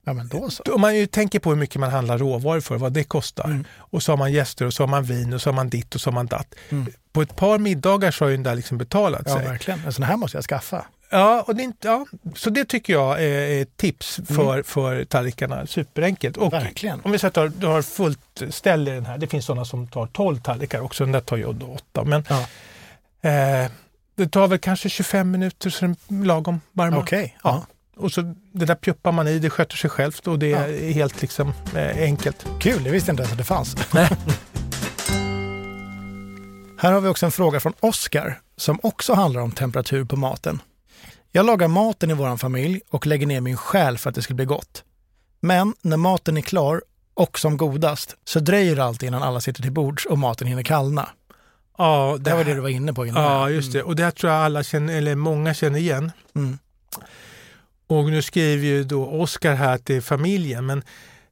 Ja, 0.04 0.14
men 0.14 0.28
då 0.28 0.50
så. 0.50 0.64
om 0.76 0.82
man 0.82 0.96
ju 0.96 1.06
tänker 1.08 1.40
på 1.40 1.50
hur 1.50 1.58
mycket 1.58 1.80
man 1.80 1.92
handlar 1.92 2.18
råvaror 2.18 2.62
för, 2.62 2.78
vad 2.78 2.94
det 2.94 3.04
kostar. 3.04 3.46
Mm. 3.46 3.66
Och 3.78 4.04
så 4.04 4.12
har 4.12 4.18
man 4.18 4.32
gäster 4.34 4.66
och 4.66 4.74
så 4.74 4.84
har 4.84 4.88
man 4.88 5.04
vin 5.04 5.34
och 5.34 5.42
så 5.42 5.50
har 5.50 5.56
man 5.56 5.70
ditt 5.70 5.96
och 5.96 6.02
så 6.02 6.10
har 6.10 6.14
man 6.14 6.26
datt. 6.28 6.56
Mm. 6.70 6.88
På 7.12 7.22
ett 7.22 7.36
par 7.36 7.58
middagar 7.58 8.12
så 8.12 8.26
har 8.26 8.30
ju 8.30 8.36
den 8.36 8.44
där 8.44 8.56
liksom 8.56 8.78
betalat 8.78 9.22
Ja, 9.26 9.36
sig. 9.36 9.46
verkligen. 9.48 9.80
En 9.86 9.94
sån 9.94 10.04
här 10.04 10.18
måste 10.18 10.38
jag 10.38 10.44
skaffa. 10.46 10.86
Ja, 11.10 11.44
och 11.48 11.56
det 11.56 11.64
inte, 11.64 11.88
ja, 11.88 12.06
så 12.36 12.50
det 12.50 12.66
tycker 12.66 12.94
jag 12.94 13.24
är 13.24 13.62
ett 13.62 13.78
tips 13.78 14.20
Mm. 14.20 14.26
för, 14.36 14.64
för 14.64 15.04
tallrikarna. 15.06 15.68
Superenkelt. 15.68 16.38
Och 16.38 16.54
Verkligen. 16.54 17.02
om 17.04 17.12
vi 17.12 17.20
säger 17.20 17.46
att 17.46 17.62
du 17.62 17.68
har- 17.68 17.82
fullt 17.82 18.42
ställ 18.50 18.88
i 18.88 18.92
den 18.92 19.06
här. 19.06 19.18
Det 19.18 19.28
finns 19.28 19.46
sådana 19.46 19.66
som 19.66 19.88
tar 19.88 20.08
12 20.08 20.40
tallrikar 20.40 20.82
också. 20.82 21.04
Den 21.04 21.12
där 21.12 21.20
tar 21.20 21.38
ju 21.38 21.54
då 21.54 21.66
8. 21.66 22.04
Men 22.04 22.26
Ja. 22.30 22.40
eh, 23.30 23.72
det 24.16 24.28
tar 24.32 24.48
väl 24.48 24.60
kanske 24.60 24.90
25 24.90 25.32
minuter 25.32 25.70
så 25.70 25.86
den 25.86 25.96
lagom 26.24 26.62
varma. 26.72 26.98
Okej. 26.98 27.38
Ja. 27.44 27.66
Och 27.98 28.12
så 28.12 28.22
det 28.52 28.66
där 28.66 28.76
pjuppar 28.76 29.12
man 29.12 29.28
i, 29.28 29.40
det 29.40 29.50
sköter 29.50 29.78
sig 29.78 29.90
självt 29.90 30.28
och 30.28 30.40
det 30.40 30.48
Ja. 30.50 30.58
är 30.68 30.92
helt 30.92 31.22
liksom 31.22 31.54
eh, 31.76 31.98
enkelt. 32.04 32.46
Kul, 32.60 32.84
det 32.84 32.90
visste 32.90 33.10
jag 33.10 33.14
inte 33.14 33.24
ens 33.24 33.32
att 33.32 33.38
det 33.38 33.44
fanns. 33.44 33.76
Här 36.80 36.92
har 36.92 37.02
vi 37.02 37.08
också 37.10 37.26
en 37.26 37.32
fråga 37.32 37.60
från 37.60 37.74
Oskar 37.80 38.40
som 38.58 38.80
också 38.84 39.14
handlar 39.14 39.42
om 39.42 39.52
temperatur 39.52 40.04
på 40.06 40.16
maten. 40.16 40.62
Jag 41.32 41.46
lagar 41.46 41.68
maten 41.68 42.12
i 42.12 42.14
vår 42.14 42.38
familj 42.38 42.82
och 42.90 43.08
lägger 43.08 43.28
ner 43.28 43.42
min 43.42 43.58
själ 43.58 43.98
för 43.98 44.10
att 44.10 44.16
det 44.16 44.22
ska 44.22 44.34
bli 44.34 44.46
gott. 44.46 44.84
Men 45.40 45.74
när 45.82 45.98
maten 45.98 46.38
är 46.38 46.42
klar 46.42 46.82
och 47.14 47.40
som 47.40 47.58
godast 47.58 48.16
så 48.26 48.40
dröjer 48.40 48.76
det 48.76 48.84
alltid 48.84 49.08
innan 49.08 49.24
alla 49.24 49.42
sitter 49.42 49.62
till 49.62 49.72
bords 49.72 50.06
och 50.06 50.18
maten 50.18 50.48
hinner 50.48 50.64
kallna. 50.64 51.10
Ja, 51.78 52.18
Det 52.20 52.34
var 52.34 52.44
det 52.44 52.54
du 52.54 52.60
var 52.60 52.70
inne 52.70 52.94
på 52.94 53.06
innan. 53.06 53.24
Ja, 53.24 53.50
just 53.50 53.74
det. 53.74 53.84
Och 53.84 53.96
det 53.96 54.04
här 54.04 54.12
tror 54.12 54.34
jag 54.34 54.46
alla 54.46 54.64
känner, 54.64 54.98
eller 54.98 55.16
många 55.16 55.54
känner 55.54 55.80
igen. 55.80 56.12
Mm. 56.36 56.58
Och 57.88 58.06
nu 58.06 58.22
skriver 58.22 58.66
ju 58.66 58.84
då 58.84 59.06
Oskar 59.08 59.56
här 59.56 59.92
är 59.92 60.02
familjen, 60.02 60.66
men 60.66 60.84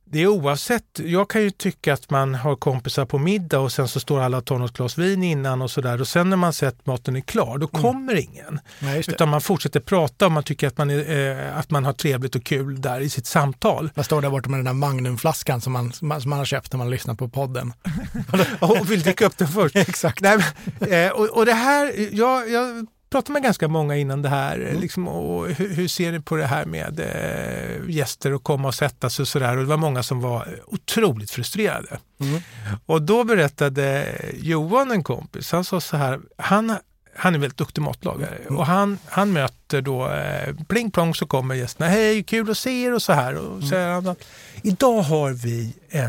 det 0.07 0.19
är 0.19 0.27
oavsett. 0.27 0.99
Jag 1.05 1.29
kan 1.29 1.41
ju 1.41 1.51
tycka 1.51 1.93
att 1.93 2.09
man 2.09 2.35
har 2.35 2.55
kompisar 2.55 3.05
på 3.05 3.17
middag 3.17 3.59
och 3.59 3.71
sen 3.71 3.87
så 3.87 3.99
står 3.99 4.21
alla 4.21 4.37
och 4.37 4.45
tar 4.45 4.57
något 4.57 4.77
glas 4.77 4.97
vin 4.97 5.23
innan 5.23 5.61
och 5.61 5.71
sådär 5.71 6.01
och 6.01 6.07
sen 6.07 6.29
när 6.29 6.37
man 6.37 6.53
sett 6.53 6.85
maten 6.85 7.15
är 7.15 7.21
klar, 7.21 7.57
då 7.57 7.67
kommer 7.67 8.15
ingen. 8.15 8.59
Nej. 8.79 9.03
Utan 9.07 9.29
man 9.29 9.41
fortsätter 9.41 9.79
prata 9.79 10.25
och 10.25 10.31
man 10.31 10.43
tycker 10.43 10.67
att 10.67 10.77
man, 10.77 10.89
är, 10.89 11.39
eh, 11.47 11.57
att 11.57 11.69
man 11.69 11.85
har 11.85 11.93
trevligt 11.93 12.35
och 12.35 12.43
kul 12.43 12.81
där 12.81 13.01
i 13.01 13.09
sitt 13.09 13.25
samtal. 13.25 13.89
Jag 13.95 14.05
står 14.05 14.21
där 14.21 14.29
borta 14.29 14.49
med 14.49 14.59
den 14.59 14.65
där 14.65 14.73
Magnumflaskan 14.73 15.61
som 15.61 15.73
man, 15.73 15.93
som 15.93 16.07
man 16.07 16.21
som 16.21 16.29
man 16.29 16.39
har 16.39 16.45
köpt 16.45 16.73
när 16.73 16.77
man 16.77 16.89
lyssnar 16.89 17.15
på 17.15 17.29
podden. 17.29 17.73
och 18.59 18.91
vill 18.91 19.01
dricka 19.01 19.25
upp 19.25 19.37
den 19.37 19.47
först. 19.47 19.75
Exakt. 19.89 20.21
Nej, 20.21 20.37
men, 20.79 20.91
eh, 20.91 21.11
och, 21.11 21.29
och 21.29 21.45
det 21.45 21.53
här, 21.53 21.93
jag, 22.15 22.49
jag 22.49 22.87
pratade 23.15 23.33
med 23.33 23.43
ganska 23.43 23.67
många 23.67 23.95
innan 23.95 24.21
det 24.21 24.29
här. 24.29 24.55
Mm. 24.59 24.79
Liksom, 24.81 25.07
och 25.07 25.47
hur, 25.49 25.69
hur 25.75 25.87
ser 25.87 26.11
ni 26.11 26.19
på 26.19 26.35
det 26.35 26.45
här 26.45 26.65
med 26.65 26.99
eh, 26.99 27.89
gäster 27.95 28.33
och 28.33 28.43
komma 28.43 28.67
och 28.67 28.75
sätta 28.75 29.09
sig 29.09 29.23
och 29.23 29.27
sådär. 29.27 29.57
Och 29.57 29.63
det 29.63 29.69
var 29.69 29.77
många 29.77 30.03
som 30.03 30.21
var 30.21 30.59
otroligt 30.67 31.31
frustrerade. 31.31 31.99
Mm. 32.19 32.41
Och 32.85 33.01
då 33.01 33.23
berättade 33.23 34.05
Johan, 34.39 34.91
en 34.91 35.03
kompis, 35.03 35.51
han 35.51 35.63
sa 35.63 35.81
så 35.81 35.97
här, 35.97 36.19
han, 36.37 36.77
han 37.15 37.35
är 37.35 37.39
väldigt 37.39 37.57
duktig 37.57 37.81
matlagare 37.81 38.35
Mm. 38.35 38.57
och 38.57 38.65
han, 38.65 38.97
han 39.05 39.33
möter 39.33 39.81
då, 39.81 40.09
eh, 40.11 40.55
pling 40.67 40.91
plong 40.91 41.15
så 41.15 41.25
kommer 41.27 41.55
gästerna, 41.55 41.89
hej 41.89 42.23
kul 42.23 42.51
att 42.51 42.57
se 42.57 42.83
er 42.83 42.93
och 42.93 43.01
så 43.01 43.13
här. 43.13 43.35
Och 43.35 43.55
Mm. 43.55 43.69
säger 43.69 43.87
han 43.91 44.15
idag 44.63 45.01
har 45.01 45.31
vi 45.31 45.73
eh, 45.89 46.03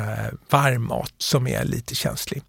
varm 0.51 0.83
mat 0.89 1.13
som 1.19 1.47
är 1.47 1.65
lite 1.65 1.95
känslig. 1.95 2.43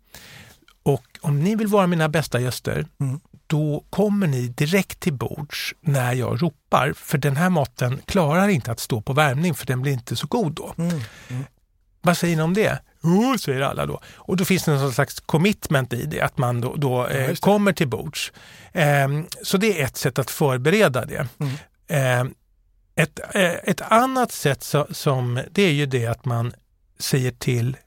Och 0.84 1.04
om 1.22 1.40
ni 1.44 1.56
vill 1.56 1.68
vara 1.68 1.88
mina 1.88 2.10
bästa 2.10 2.40
gäster, 2.40 2.86
Mm. 3.00 3.20
Då 3.48 3.84
kommer 3.90 4.28
ni 4.28 4.48
direkt 4.48 5.00
till 5.00 5.14
bords 5.14 5.74
när 5.82 6.14
jag 6.14 6.44
ropar. 6.44 6.94
För 6.94 7.18
den 7.18 7.38
här 7.38 7.50
maten 7.50 8.02
klarar 8.06 8.48
inte 8.48 8.72
att 8.72 8.80
stå 8.80 9.02
på 9.02 9.14
värmning 9.14 9.54
för 9.54 9.66
den 9.66 9.82
blir 9.82 9.94
inte 9.94 10.16
så 10.16 10.28
god 10.28 10.54
då. 10.54 10.74
Mm. 10.78 11.02
Vad 12.02 12.18
säger 12.18 12.36
ni 12.36 12.42
om 12.42 12.54
det? 12.54 12.80
Jo, 13.04 13.38
säger 13.38 13.62
alla 13.62 13.86
då. 13.86 14.00
Och 14.16 14.38
då 14.38 14.46
finns 14.46 14.64
det 14.64 14.72
någon 14.72 14.94
slags 14.94 15.20
commitment 15.20 15.94
i 15.94 16.06
det, 16.06 16.22
att 16.22 16.38
man 16.38 16.62
då, 16.62 16.76
då 16.76 17.08
eh, 17.08 17.36
kommer 17.36 17.74
till 17.74 17.88
bords. 17.88 18.32
Ehm, 18.74 19.26
så 19.44 19.58
det 19.58 19.82
är 19.82 19.86
ett 19.86 19.98
sätt 19.98 20.20
att 20.20 20.32
förbereda 20.32 21.06
det. 21.06 21.28
Mm. 21.40 21.54
Ehm, 21.88 22.34
ett, 22.96 23.20
eh, 23.36 23.52
ett 23.52 23.82
annat 23.82 24.32
sätt 24.32 24.64
så, 24.64 24.88
som, 24.92 25.42
det 25.52 25.62
är 25.62 25.72
ju 25.72 25.86
det 25.86 26.06
att 26.08 26.26
man 26.26 26.54
säger 27.00 27.32
till 27.32 27.78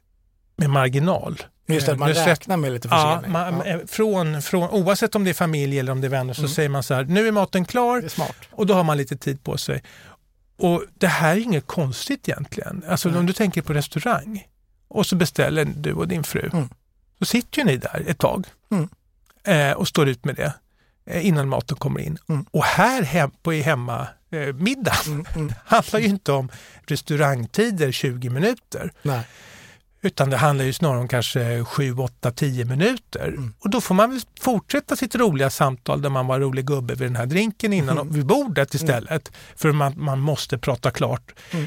med 0.56 0.70
marginal. 0.70 1.42
Just 1.74 1.86
det, 1.86 1.92
Eh, 1.92 1.94
att 1.94 1.98
man 1.98 2.08
nu 2.08 2.14
räknar 2.14 2.56
med 2.56 2.72
lite 2.72 2.88
Ja, 2.90 3.16
försening. 3.16 3.32
man, 3.32 3.54
Ja, 3.58 3.64
eh, 3.64 3.78
Från, 3.86 4.42
från, 4.42 4.70
oavsett 4.70 5.14
om 5.14 5.24
det 5.24 5.30
är 5.30 5.34
familj 5.34 5.78
eller 5.78 5.92
om 5.92 6.00
det 6.00 6.06
är 6.06 6.10
vänner 6.10 6.34
så 6.34 6.40
Mm. 6.40 6.50
säger 6.50 6.68
man 6.68 6.82
så 6.82 6.94
här, 6.94 7.04
nu 7.04 7.28
är 7.28 7.32
maten 7.32 7.64
klar 7.64 7.96
är 7.98 8.10
och 8.50 8.66
då 8.66 8.74
har 8.74 8.84
man 8.84 8.96
lite 8.96 9.16
tid 9.16 9.44
på 9.44 9.56
sig. 9.58 9.82
Och 10.58 10.84
det 10.94 11.06
här 11.06 11.36
är 11.36 11.40
inget 11.40 11.66
konstigt 11.66 12.28
egentligen. 12.28 12.82
Alltså 12.88 13.08
Nej. 13.08 13.18
om 13.18 13.26
du 13.26 13.32
tänker 13.32 13.62
på 13.62 13.72
restaurang 13.72 14.46
och 14.88 15.06
så 15.06 15.16
beställer 15.16 15.64
du 15.76 15.92
och 15.92 16.08
din 16.08 16.24
fru. 16.24 16.50
Mm. 16.52 16.68
Så 17.18 17.24
sitter 17.24 17.58
ju 17.58 17.64
ni 17.64 17.76
där 17.76 18.04
ett 18.06 18.18
tag 18.18 18.46
Mm. 18.70 18.88
eh, 19.44 19.76
och 19.76 19.88
står 19.88 20.08
ut 20.08 20.24
med 20.24 20.34
det 20.36 20.52
eh, 21.06 21.26
innan 21.26 21.48
maten 21.48 21.76
kommer 21.76 22.00
in. 22.00 22.18
Mm. 22.28 22.46
Och 22.50 22.64
här 22.64 23.02
hem, 23.02 23.30
på 23.42 23.54
i 23.54 23.62
hemma 23.62 24.06
eh, 24.32 24.54
middag 24.54 24.96
Mm, 25.06 25.24
mm. 25.34 25.52
handlar 25.64 26.00
ju 26.00 26.06
inte 26.06 26.32
om 26.32 26.50
restaurangtider 26.86 27.92
20 27.92 28.30
minuter. 28.30 28.92
Nej. 29.02 29.20
Utan 30.02 30.30
det 30.30 30.36
handlar 30.36 30.64
ju 30.64 30.72
snarare 30.72 31.00
om 31.00 31.08
kanske 31.08 31.64
7, 31.64 31.94
8, 31.94 32.30
10 32.30 32.64
minuter. 32.64 33.28
Mm. 33.28 33.54
Och 33.58 33.70
då 33.70 33.80
får 33.80 33.94
man 33.94 34.10
väl 34.10 34.20
fortsätta 34.40 34.96
sitt 34.96 35.14
roliga 35.14 35.50
samtal 35.50 36.02
där 36.02 36.10
man 36.10 36.26
var 36.26 36.40
rolig 36.40 36.66
gubbe 36.66 36.94
vid 36.94 37.08
den 37.08 37.16
här 37.16 37.26
drinken 37.26 37.72
innan 37.72 37.98
Mm. 37.98 38.12
vid 38.14 38.26
bordet 38.26 38.74
istället. 38.74 39.30
För 39.56 39.72
man, 39.72 39.92
man 39.96 40.20
måste 40.20 40.58
prata 40.58 40.90
klart. 40.90 41.32
Mm. 41.50 41.66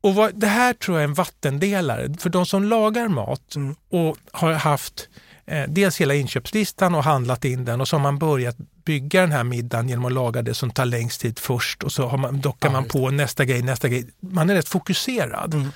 Och 0.00 0.14
vad, 0.14 0.34
det 0.40 0.46
här 0.46 0.72
tror 0.72 0.96
jag 0.96 1.04
är 1.04 1.08
en 1.08 1.14
vattendelare. 1.14 2.14
För 2.18 2.30
de 2.30 2.46
som 2.46 2.64
lagar 2.64 3.08
mat 3.08 3.56
Mm. 3.56 3.74
och 3.90 4.16
har 4.32 4.52
haft 4.52 5.08
eh, 5.46 5.64
dels 5.68 6.00
hela 6.00 6.14
inköpslistan 6.14 6.94
och 6.94 7.04
handlat 7.04 7.44
in 7.44 7.64
den 7.64 7.80
och 7.80 7.88
så 7.88 7.96
har 7.96 8.02
man 8.02 8.18
börjat 8.18 8.56
bygga 8.84 9.20
den 9.20 9.32
här 9.32 9.44
middagen 9.44 9.88
genom 9.88 10.04
att 10.04 10.12
laga 10.12 10.42
det 10.42 10.54
som 10.54 10.70
tar 10.70 10.84
längst 10.84 11.20
tid 11.20 11.38
först 11.38 11.82
och 11.82 11.92
så 11.92 12.06
har 12.08 12.18
man, 12.18 12.40
dockar 12.40 12.70
man 12.70 12.84
på 12.84 13.10
nästa 13.10 13.44
grej, 13.44 13.62
nästa 13.62 13.88
grej. 13.88 14.06
Man 14.20 14.50
är 14.50 14.54
rätt 14.54 14.68
fokuserad. 14.68 15.70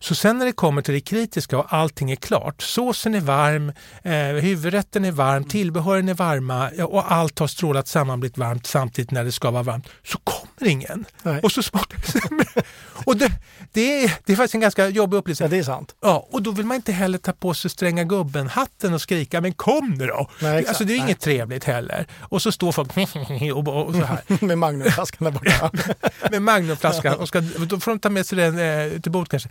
Mm. 0.00 0.04
Så 0.04 0.14
sen 0.14 0.38
när 0.38 0.46
det 0.46 0.52
kommer 0.52 0.82
till 0.82 0.94
det 0.94 1.00
kritiska 1.00 1.58
och 1.58 1.72
allting 1.72 2.10
är 2.10 2.16
klart, 2.16 2.62
såsen 2.62 3.14
är 3.14 3.20
varm, 3.20 3.72
eh, 4.02 4.42
huvudrätten 4.42 5.04
är 5.04 5.12
varm, 5.12 5.44
tillbehören 5.44 6.08
är 6.08 6.14
varma 6.14 6.70
och 6.84 7.12
allt 7.12 7.38
har 7.38 7.46
strålat 7.46 7.88
samman 7.88 8.20
blivit 8.20 8.38
varmt 8.38 8.66
samtidigt 8.66 9.10
när 9.10 9.24
det 9.24 9.32
ska 9.32 9.50
vara 9.50 9.62
varmt, 9.62 9.88
så 10.04 10.18
kommer 10.18 10.70
ingen. 10.70 11.04
Nej. 11.22 11.40
Och 11.42 11.52
så 11.52 11.62
smakar 11.62 11.98
det 11.98 12.20
sämre. 12.20 12.62
Och 13.04 13.16
det, 13.16 13.32
det, 13.72 14.04
är, 14.04 14.12
det 14.24 14.32
är 14.32 14.36
faktiskt 14.36 14.54
en 14.54 14.60
ganska 14.60 14.88
jobbig 14.88 15.16
upplevelse. 15.16 15.44
Ja, 15.44 15.48
det 15.48 15.58
är 15.58 15.62
sant. 15.62 15.94
Ja, 16.00 16.28
och 16.30 16.42
då 16.42 16.50
vill 16.50 16.66
man 16.66 16.74
inte 16.74 16.92
heller 16.92 17.18
ta 17.18 17.32
på 17.32 17.54
sig 17.54 17.70
stränga 17.70 18.04
gubben-hatten 18.04 18.94
och 18.94 19.00
skrika 19.00 19.40
men 19.40 19.52
kom 19.52 19.94
nu 19.98 20.06
då! 20.06 20.30
Nej, 20.40 20.58
exakt. 20.58 20.68
alltså 20.68 20.84
det 20.84 20.92
är 20.92 20.96
Nej. 20.96 21.06
inget 21.06 21.20
trevligt 21.20 21.64
heller. 21.64 22.06
Och 22.20 22.42
så 22.42 22.52
står 22.52 22.72
folk 22.72 22.90
och, 23.54 23.86
och 23.86 23.94
så 23.94 24.04
här 24.04 24.20
Med 24.44 24.58
Magnumflaskan 24.58 25.24
där 25.24 25.32
borta. 25.32 25.70
med 26.30 26.42
magnumflaskan 26.42 27.14
och 27.14 27.28
ska, 27.28 27.40
då 27.40 27.80
får 27.80 27.90
de 27.90 27.98
ta 27.98 28.10
med 28.10 28.26
sig 28.26 28.38
den 28.38 28.58
eh, 28.58 29.00
till 29.00 29.12
bord 29.12 29.28
kanske. 29.28 29.48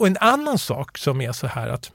Och 0.00 0.06
en 0.06 0.16
annan 0.20 0.58
sak 0.58 0.98
som 0.98 1.20
är 1.20 1.32
så 1.32 1.46
här 1.46 1.68
att 1.68 1.90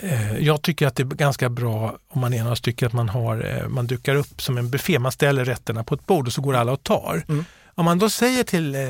eh, 0.00 0.38
jag 0.38 0.62
tycker 0.62 0.86
att 0.86 0.96
det 0.96 1.02
är 1.02 1.06
ganska 1.06 1.48
bra 1.48 1.98
om 2.08 2.20
man 2.20 2.34
är 2.34 2.42
några 2.42 2.56
stycken 2.56 2.86
att 2.86 2.92
man, 2.92 3.08
har, 3.08 3.60
eh, 3.62 3.68
man 3.68 3.86
dukar 3.86 4.14
upp 4.14 4.42
som 4.42 4.58
en 4.58 4.70
buffé. 4.70 4.98
Man 4.98 5.12
ställer 5.12 5.44
rätterna 5.44 5.84
på 5.84 5.94
ett 5.94 6.06
bord 6.06 6.26
och 6.26 6.32
så 6.32 6.42
går 6.42 6.54
alla 6.54 6.72
och 6.72 6.82
tar. 6.82 7.24
Mm. 7.28 7.44
Om 7.74 7.84
man 7.84 7.98
då 7.98 8.10
säger 8.10 8.44
till, 8.44 8.74
eh, 8.74 8.80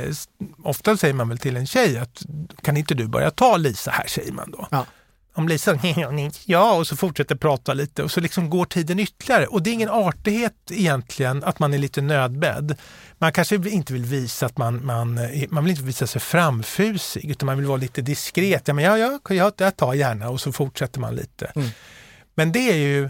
ofta 0.62 0.96
säger 0.96 1.14
man 1.14 1.28
väl 1.28 1.38
till 1.38 1.56
en 1.56 1.66
tjej 1.66 1.98
att 1.98 2.22
kan 2.62 2.76
inte 2.76 2.94
du 2.94 3.06
börja 3.06 3.30
ta 3.30 3.56
Lisa 3.56 3.90
här, 3.90 4.06
säger 4.06 4.32
man 4.32 4.50
då. 4.50 4.68
Ja. 4.70 4.86
Om 5.34 5.48
Lisa 5.48 5.78
ja 6.44 6.74
och 6.74 6.86
så 6.86 6.96
fortsätter 6.96 7.34
prata 7.34 7.74
lite 7.74 8.02
och 8.02 8.10
så 8.10 8.20
liksom 8.20 8.50
går 8.50 8.64
tiden 8.64 8.98
ytterligare. 8.98 9.46
Och 9.46 9.62
det 9.62 9.70
är 9.70 9.72
ingen 9.72 9.90
artighet 9.90 10.54
egentligen 10.70 11.44
att 11.44 11.58
man 11.58 11.74
är 11.74 11.78
lite 11.78 12.02
nödbedd. 12.02 12.76
Man 13.18 13.32
kanske 13.32 13.54
inte 13.54 13.92
vill 13.92 14.04
visa 14.04 14.46
att 14.46 14.58
man, 14.58 14.86
man, 14.86 15.20
man 15.48 15.64
vill 15.64 15.70
inte 15.70 15.82
visa 15.82 16.06
sig 16.06 16.20
framfusig 16.20 17.30
utan 17.30 17.46
man 17.46 17.56
vill 17.56 17.66
vara 17.66 17.76
lite 17.76 18.02
diskret. 18.02 18.68
Ja, 18.68 18.74
men 18.74 18.84
ja, 18.84 18.98
ja, 18.98 19.20
jag, 19.28 19.52
jag 19.56 19.76
tar 19.76 19.94
gärna 19.94 20.28
och 20.28 20.40
så 20.40 20.52
fortsätter 20.52 21.00
man 21.00 21.14
lite. 21.14 21.52
Mm. 21.54 21.68
Men 22.34 22.52
det 22.52 22.70
är 22.70 22.76
ju 22.76 23.08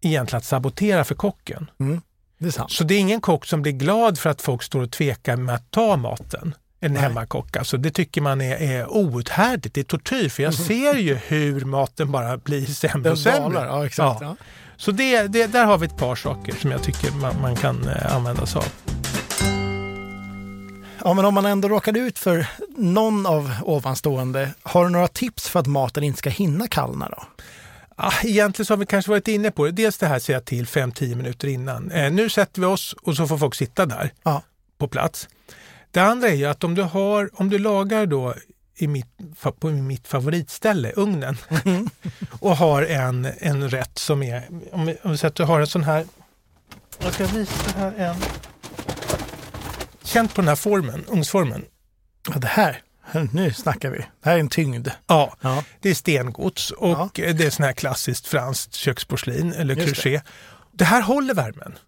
egentligen 0.00 0.38
att 0.38 0.44
sabotera 0.44 1.04
för 1.04 1.14
kocken. 1.14 1.70
Mm. 1.80 2.00
Det. 2.38 2.60
Så 2.68 2.84
det 2.84 2.94
är 2.94 2.98
ingen 2.98 3.20
kock 3.20 3.46
som 3.46 3.62
blir 3.62 3.72
glad 3.72 4.18
för 4.18 4.30
att 4.30 4.42
folk 4.42 4.62
står 4.62 4.82
och 4.82 4.90
tvekar 4.90 5.36
med 5.36 5.54
att 5.54 5.70
ta 5.70 5.96
maten. 5.96 6.54
En 6.80 6.92
Nej. 6.92 7.02
hemmakock. 7.02 7.56
Alltså 7.56 7.76
det 7.76 7.90
tycker 7.90 8.20
man 8.20 8.40
är, 8.40 8.56
är 8.56 8.92
outhärdligt, 8.92 9.74
det 9.74 9.80
är 9.80 9.84
tortyr. 9.84 10.28
För 10.28 10.42
jag 10.42 10.54
ser 10.54 10.94
ju 10.94 11.14
hur 11.14 11.64
maten 11.64 12.12
bara 12.12 12.36
blir 12.36 12.66
sämre 12.66 13.02
Den 13.02 13.12
och 13.12 13.18
sämre. 13.18 13.58
ja 13.64 13.86
exakt. 13.86 14.20
Ja. 14.20 14.26
Ja. 14.26 14.36
Så 14.76 14.90
det, 14.90 15.22
det, 15.22 15.46
där 15.46 15.64
har 15.64 15.78
vi 15.78 15.86
ett 15.86 15.96
par 15.96 16.14
saker 16.16 16.54
som 16.54 16.70
jag 16.70 16.82
tycker 16.82 17.10
man, 17.12 17.40
man 17.42 17.56
kan 17.56 17.88
eh, 17.88 18.16
använda 18.16 18.46
sig 18.46 18.58
av. 18.58 18.64
Ja, 21.04 21.14
men 21.14 21.24
om 21.24 21.34
man 21.34 21.46
ändå 21.46 21.68
råkade 21.68 21.98
ut 22.00 22.18
för 22.18 22.46
någon 22.76 23.26
av 23.26 23.54
ovanstående, 23.64 24.50
har 24.62 24.84
du 24.84 24.90
några 24.90 25.08
tips 25.08 25.48
för 25.48 25.60
att 25.60 25.66
maten 25.66 26.02
inte 26.04 26.18
ska 26.18 26.30
hinna 26.30 26.68
kallna 26.68 27.08
då? 27.08 27.22
Ah, 27.96 28.12
egentligen 28.24 28.66
så 28.66 28.72
har 28.72 28.78
vi 28.78 28.86
kanske 28.86 29.10
varit 29.10 29.28
inne 29.28 29.50
på 29.50 29.64
det. 29.64 29.72
Dels 29.72 29.98
det 29.98 30.06
här 30.06 30.18
säga 30.18 30.40
till 30.40 30.66
5-10 30.66 31.14
minuter 31.14 31.48
innan. 31.48 31.90
Eh, 31.90 32.12
nu 32.12 32.28
sätter 32.28 32.60
vi 32.60 32.66
oss 32.66 32.94
och 33.02 33.16
så 33.16 33.26
får 33.26 33.38
folk 33.38 33.54
sitta 33.54 33.86
där 33.86 34.10
Ja. 34.22 34.42
på 34.78 34.88
plats. 34.88 35.28
Det 35.90 36.00
andra 36.00 36.28
är 36.28 36.34
ju 36.34 36.44
att 36.46 36.64
om 36.64 36.74
du, 36.74 36.82
har, 36.82 37.30
om 37.40 37.48
du 37.50 37.58
lagar 37.58 38.06
då 38.06 38.34
i 38.76 38.86
mitt, 38.86 39.06
på 39.60 39.68
mitt 39.70 40.08
favoritställe, 40.08 40.92
ugnen, 40.96 41.36
och 42.40 42.56
har 42.56 42.82
en, 42.82 43.28
en 43.38 43.70
rätt 43.70 43.98
som 43.98 44.22
är, 44.22 44.42
om 44.72 44.86
vi, 44.86 44.96
om 45.02 45.10
säger 45.18 45.28
att 45.30 45.34
du 45.34 45.44
har 45.44 45.60
en 45.60 45.66
sån 45.66 45.84
här, 45.84 46.04
jag 46.98 47.12
ska 47.14 47.26
visa 47.26 47.70
här 47.78 47.92
en, 47.96 48.16
känt 50.02 50.34
på 50.34 50.40
den 50.40 50.48
här 50.48 50.56
formen, 50.56 51.04
ugnsformen. 51.08 51.64
Ja, 52.28 52.38
det 52.38 52.46
här, 52.48 52.82
nu 53.32 53.52
snackar 53.52 53.90
vi. 53.90 53.98
Det 53.98 54.06
här 54.30 54.34
är 54.36 54.40
en 54.40 54.48
tyngd. 54.48 54.88
Ja, 55.06 55.36
Ja. 55.40 55.64
det 55.80 55.90
är 55.90 55.94
stengods 55.94 56.70
och 56.70 57.10
det 57.14 57.40
är 57.44 57.50
sån 57.50 57.64
här 57.64 57.72
klassiskt 57.72 58.26
franskt 58.26 58.74
köksporslin 58.74 59.52
eller 59.52 59.74
Just 59.76 59.86
det. 59.88 59.94
crochet. 59.94 60.22
Det. 60.72 60.84
här 60.84 61.02
håller 61.02 61.34
värmen. 61.34 61.78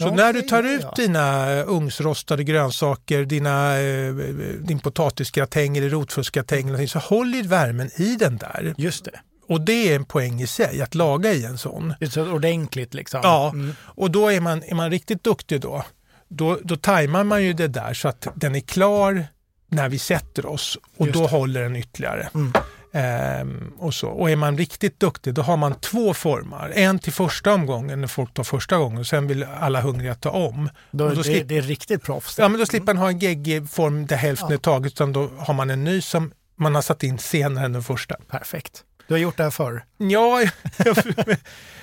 Så 0.00 0.06
Ja, 0.06 0.14
när 0.14 0.32
du 0.32 0.42
tar 0.42 0.62
ut 0.62 0.86
dina 0.96 1.52
eh, 1.52 1.64
ugnsrostade 1.68 2.44
grönsaker, 2.44 3.24
dina, 3.24 3.78
eh, 3.80 4.14
din 4.60 4.78
potatisgratäng 4.78 5.76
eller 5.76 5.88
rotfruktsgratäng 5.88 6.88
så 6.88 6.98
håller 6.98 7.42
värmen 7.42 7.90
i 7.96 8.16
den 8.16 8.36
där. 8.36 8.74
Just 8.78 9.04
det. 9.04 9.20
Och 9.48 9.60
det 9.60 9.92
är 9.92 9.96
en 9.96 10.04
poäng 10.04 10.40
i 10.42 10.46
sig, 10.46 10.82
att 10.82 10.94
laga 10.94 11.32
i 11.32 11.44
en 11.44 11.58
sån. 11.58 11.94
Det 12.00 12.06
är 12.06 12.10
så 12.10 12.32
ordentligt 12.32 12.94
liksom. 12.94 13.20
Ja, 13.22 13.50
Mm. 13.54 13.74
och 13.82 14.10
då 14.10 14.28
är 14.32 14.40
man, 14.40 14.62
är 14.62 14.74
man 14.74 14.90
riktigt 14.90 15.24
duktig 15.24 15.60
då, 15.60 15.84
då, 16.28 16.58
då 16.64 16.76
tajmar 16.76 17.24
man 17.24 17.42
ju 17.44 17.52
det 17.52 17.68
där 17.68 17.94
så 17.94 18.08
att 18.08 18.26
den 18.34 18.54
är 18.54 18.60
klar 18.60 19.26
när 19.68 19.88
vi 19.88 19.98
sätter 19.98 20.46
oss 20.46 20.78
och 20.96 21.06
Just 21.06 21.18
då 21.18 21.24
det. 21.24 21.30
håller 21.30 21.62
den 21.62 21.76
ytterligare. 21.76 22.28
Mm. 22.34 22.52
Ehm, 22.92 23.72
och, 23.78 23.94
så. 23.94 24.08
och 24.08 24.30
är 24.30 24.36
man 24.36 24.58
riktigt 24.58 25.00
duktig 25.00 25.34
då 25.34 25.42
har 25.42 25.56
man 25.56 25.74
två 25.74 26.14
formar. 26.14 26.72
En 26.74 26.98
till 26.98 27.12
första 27.12 27.54
omgången 27.54 28.00
när 28.00 28.08
folk 28.08 28.34
tar 28.34 28.44
första 28.44 28.76
gången 28.76 28.98
och 28.98 29.06
sen 29.06 29.26
vill 29.26 29.44
alla 29.44 29.80
hungriga 29.80 30.14
ta 30.14 30.30
om. 30.30 30.70
Då, 30.90 31.04
Och 31.04 31.16
då 31.16 31.22
det, 31.22 31.42
det 31.42 31.56
är 31.56 31.62
riktigt 31.62 32.02
proffs. 32.02 32.38
Ja, 32.38 32.48
men 32.48 32.60
då 32.60 32.66
slipper 32.66 32.86
man 32.86 32.96
ha 32.96 33.08
en 33.08 33.18
geggig 33.18 33.70
form 33.70 34.06
där 34.06 34.16
hälften 34.16 34.48
Ja. 34.50 34.54
är 34.54 34.58
taget 34.58 34.92
utan 34.92 35.12
då 35.12 35.30
har 35.38 35.54
man 35.54 35.70
en 35.70 35.84
ny 35.84 36.00
som 36.00 36.32
man 36.56 36.74
har 36.74 36.82
satt 36.82 37.02
in 37.02 37.18
senare 37.18 37.64
än 37.64 37.72
den 37.72 37.82
första. 37.82 38.16
Perfekt. 38.30 38.84
Du 39.06 39.14
har 39.14 39.18
gjort 39.18 39.36
det 39.36 39.42
här 39.42 39.50
förr. 39.50 39.84
Ja, 39.96 40.40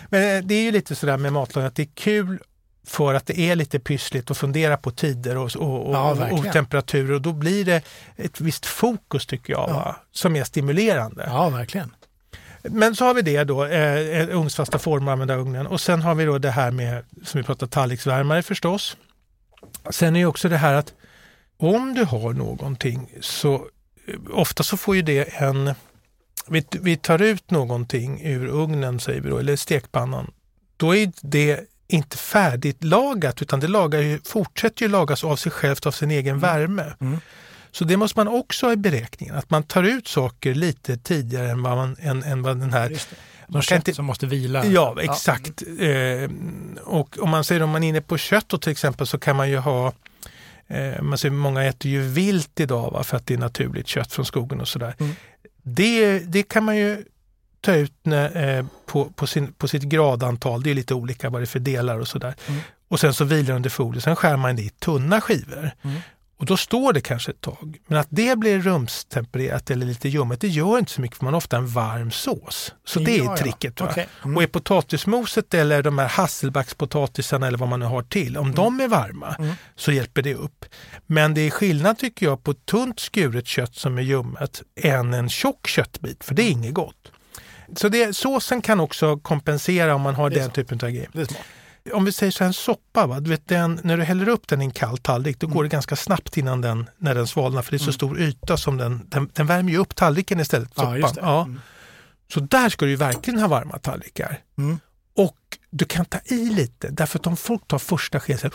men 0.10 0.48
det 0.48 0.56
är 0.56 0.62
ju 0.64 0.72
lite 0.72 0.96
sådär 0.96 1.18
med 1.18 1.34
matlagning 1.34 1.68
att 1.68 1.76
det 1.76 1.84
är 1.84 1.90
kul 1.96 2.40
för 2.88 3.14
att 3.14 3.26
det 3.26 3.40
är 3.40 3.56
lite 3.56 3.80
pyssligt 3.80 4.32
att 4.32 4.38
fundera 4.38 4.78
på 4.78 4.92
tider 4.92 5.38
och, 5.38 5.56
och, 5.56 5.88
och, 5.88 5.96
Ja, 5.96 6.32
och, 6.32 6.52
temperaturer 6.54 7.12
och 7.14 7.22
då 7.22 7.34
blir 7.34 7.66
det 7.66 7.82
ett 8.16 8.42
visst 8.42 8.66
fokus 8.66 9.26
tycker 9.26 9.54
jag, 9.54 9.70
Ja. 9.70 9.96
som 10.12 10.36
är 10.36 10.44
stimulerande. 10.44 11.24
Ja, 11.28 11.50
verkligen. 11.50 11.96
Men 12.64 12.96
så 12.96 13.06
har 13.06 13.14
vi 13.14 13.22
det 13.22 13.44
då, 13.44 13.66
eh, 13.66 14.30
ugnsfasta 14.38 14.80
former, 14.80 15.12
använda 15.12 15.36
ugnen 15.36 15.68
och 15.68 15.82
sen 15.82 16.02
har 16.02 16.16
vi 16.16 16.26
då 16.26 16.38
det 16.38 16.52
här 16.52 16.72
med, 16.72 17.04
som 17.24 17.38
vi 17.42 17.44
pratar 17.44 17.68
tallriksvärmare 17.68 18.44
förstås. 18.44 18.98
Sen 19.90 20.16
är 20.16 20.20
ju 20.20 20.26
också 20.26 20.50
det 20.50 20.58
här 20.58 20.74
att 20.74 20.94
om 21.58 21.94
du 21.94 22.04
har 22.04 22.34
någonting 22.34 23.12
så 23.22 23.54
eh, 24.08 24.16
ofta 24.32 24.64
så 24.64 24.78
får 24.78 24.96
ju 24.96 25.02
det 25.02 25.24
en, 25.24 25.74
vi, 26.48 26.66
vi 26.72 26.98
tar 26.98 27.22
ut 27.22 27.52
någonting 27.52 28.22
ur 28.24 28.48
ugnen 28.48 29.00
säger 29.00 29.22
vi 29.22 29.30
då, 29.30 29.38
eller 29.38 29.56
stekpannan, 29.56 30.32
då 30.78 30.96
är 30.96 31.12
det 31.22 31.60
inte 31.88 32.18
färdigt 32.18 32.84
lagat 32.84 33.42
utan 33.42 33.60
det 33.60 33.68
lagar 33.68 34.00
ju, 34.02 34.20
fortsätter 34.26 34.82
ju 34.84 34.92
lagas 34.92 35.24
av 35.24 35.36
sig 35.36 35.52
självt 35.52 35.86
av 35.86 35.92
sin 35.92 36.12
egen 36.12 36.40
värme. 36.40 36.94
Mm. 37.02 37.20
Så 37.72 37.84
det 37.84 37.98
måste 37.98 38.20
man 38.20 38.28
också 38.28 38.66
ha 38.66 38.74
i 38.74 38.78
beräkningen, 38.78 39.36
att 39.36 39.50
man 39.50 39.64
tar 39.64 39.84
ut 39.84 40.08
saker 40.08 40.56
lite 40.56 40.98
tidigare 40.98 41.50
än 41.52 41.64
vad, 41.64 41.78
man, 41.78 41.96
än, 42.00 42.24
än 42.24 42.44
vad 42.44 42.60
den 42.60 42.74
här 42.74 43.00
kan 43.52 43.62
kött 43.62 43.78
inte- 43.78 43.94
som 43.94 44.06
måste 44.06 44.26
vila. 44.26 44.66
Ja, 44.66 44.96
exakt. 45.02 45.64
Eh, 45.80 46.30
och 46.84 47.18
om 47.20 47.30
man 47.30 47.44
säger 47.44 47.62
om 47.62 47.70
man 47.70 47.84
är 47.84 47.90
inne 47.90 48.02
på 48.02 48.18
kött 48.18 48.50
då, 48.50 48.58
till 48.58 48.72
exempel 48.72 49.08
så 49.08 49.20
kan 49.20 49.36
man 49.36 49.50
ju 49.50 49.58
ha 49.58 49.94
eh, 50.68 51.02
man 51.02 51.18
säger, 51.18 51.36
många 51.36 51.64
äter 51.64 51.92
ju 51.92 52.02
vilt 52.02 52.60
idag 52.60 52.92
va, 52.92 53.04
för 53.04 53.18
att 53.18 53.26
det 53.26 53.34
är 53.34 53.38
naturligt 53.38 53.88
kött 53.88 54.14
från 54.14 54.26
skogen 54.26 54.62
och 54.62 54.68
sådär. 54.68 54.96
Mm. 55.00 55.16
Det, 55.64 56.20
det 56.20 56.44
kan 56.44 56.64
man 56.64 56.78
ju 56.78 57.04
ta 57.68 57.74
ut 57.76 58.08
eh, 58.08 58.66
på, 58.86 59.06
på, 59.06 59.28
sin, 59.28 59.54
på 59.54 59.68
sitt 59.68 59.84
gradantal. 59.84 60.64
Det 60.64 60.70
är 60.72 60.76
lite 60.76 60.94
olika 60.94 61.30
vad 61.30 61.42
det 61.42 61.44
är 61.44 61.48
för 61.48 61.60
delar 61.60 62.00
och 62.00 62.08
sådär. 62.08 62.36
Mm. 62.48 62.62
Och 62.88 63.00
sen 63.00 63.14
så 63.14 63.26
vilar 63.26 63.56
under 63.56 63.70
folie. 63.70 64.02
Sen 64.02 64.16
skär 64.16 64.38
man 64.38 64.56
det 64.56 64.62
i 64.62 64.70
tunna 64.70 65.22
skivor. 65.22 65.72
Mm. 65.82 66.00
Och 66.40 66.46
då 66.46 66.58
står 66.58 66.94
det 66.94 67.02
kanske 67.02 67.32
ett 67.32 67.42
tag. 67.42 67.78
Men 67.88 68.00
att 68.00 68.08
det 68.10 68.38
blir 68.38 68.60
rumstempererat 68.60 69.72
eller 69.72 69.86
lite 69.86 70.10
ljummet, 70.10 70.42
det 70.42 70.48
gör 70.48 70.78
inte 70.80 70.92
så 70.92 71.02
mycket 71.02 71.18
för 71.18 71.26
man 71.26 71.34
har 71.34 71.38
ofta 71.38 71.58
en 71.58 71.68
varm 71.68 72.12
sås. 72.12 72.74
Så 72.86 73.00
det 73.00 73.16
Ja, 73.18 73.24
är 73.24 73.28
ja. 73.28 73.38
tricket. 73.38 73.82
Va? 73.82 73.88
Okej. 73.92 74.08
Mm. 74.24 74.38
Och 74.38 74.44
är 74.44 74.48
potatismoset 74.48 75.54
eller 75.54 75.84
de 75.84 75.98
här 75.98 76.08
hasselbackspotatisarna 76.08 77.48
eller 77.48 77.58
vad 77.58 77.70
man 77.70 77.80
nu 77.80 77.86
har 77.86 78.02
till, 78.04 78.38
om 78.38 78.52
de 78.52 78.80
är 78.80 78.88
varma 78.88 79.36
Mm. 79.40 79.54
så 79.76 79.92
hjälper 79.92 80.22
det 80.22 80.36
upp. 80.36 80.66
Men 81.06 81.34
det 81.34 81.42
är 81.42 81.50
skillnad 81.50 81.98
tycker 82.00 82.26
jag 82.26 82.44
på 82.44 82.54
tunt 82.54 83.00
skuret 83.00 83.48
kött 83.48 83.76
som 83.76 83.98
är 83.98 84.02
ljummet 84.02 84.62
än 84.82 85.14
en 85.14 85.30
tjock 85.30 85.68
köttbit, 85.68 86.24
för 86.24 86.36
det 86.36 86.44
är 86.44 86.52
inget 86.52 86.74
gott. 86.74 87.12
Så 87.76 87.90
det, 87.90 88.16
såsen 88.16 88.62
kan 88.62 88.80
också 88.80 89.18
kompensera 89.18 89.96
om 89.96 90.02
man 90.02 90.16
har 90.16 90.30
den 90.30 90.46
så. 90.46 90.52
typen 90.52 90.80
av 90.84 90.90
grejer. 90.90 91.10
Om 91.94 92.06
vi 92.06 92.12
säger 92.12 92.32
så 92.32 92.44
här, 92.44 92.48
en 92.48 92.54
soppa, 92.54 93.08
va? 93.08 93.20
Du 93.20 93.30
vet, 93.30 93.48
den, 93.48 93.80
när 93.84 93.98
du 93.98 94.04
häller 94.04 94.30
upp 94.30 94.48
den 94.48 94.62
i 94.62 94.66
en 94.66 94.72
kall 94.72 94.98
tallrik, 94.98 95.40
då 95.40 95.48
Mm. 95.48 95.56
går 95.58 95.64
det 95.64 95.70
ganska 95.70 95.96
snabbt 95.96 96.38
innan 96.38 96.62
den, 96.62 96.90
när 96.98 97.16
den 97.16 97.28
svalnar, 97.28 97.62
för 97.62 97.72
det 97.72 97.76
är 97.76 97.80
så 97.80 97.84
Mm. 97.84 97.94
stor 97.94 98.20
yta 98.20 98.58
som 98.58 98.78
den, 98.78 99.06
den, 99.10 99.30
den 99.34 99.46
värmer 99.48 99.72
ju 99.72 99.78
upp 99.78 99.96
tallriken 99.96 100.40
istället. 100.40 100.70
Ja, 100.76 100.82
Soppan. 100.84 101.14
det. 101.16 101.22
Ja. 101.22 101.42
Mm. 101.44 101.60
Så 102.34 102.40
där 102.40 102.70
ska 102.70 102.86
du 102.86 102.96
verkligen 102.96 103.40
ha 103.40 103.48
varma 103.48 103.78
tallrikar. 103.80 104.40
Mm. 104.58 104.80
Och 105.16 105.38
du 105.70 105.86
kan 105.86 106.06
ta 106.06 106.18
i 106.26 106.50
lite, 106.50 106.88
därför 106.90 107.20
att 107.20 107.28
om 107.28 107.38
folk 107.38 107.68
tar 107.68 107.80
första 107.80 108.20
skeden 108.20 108.52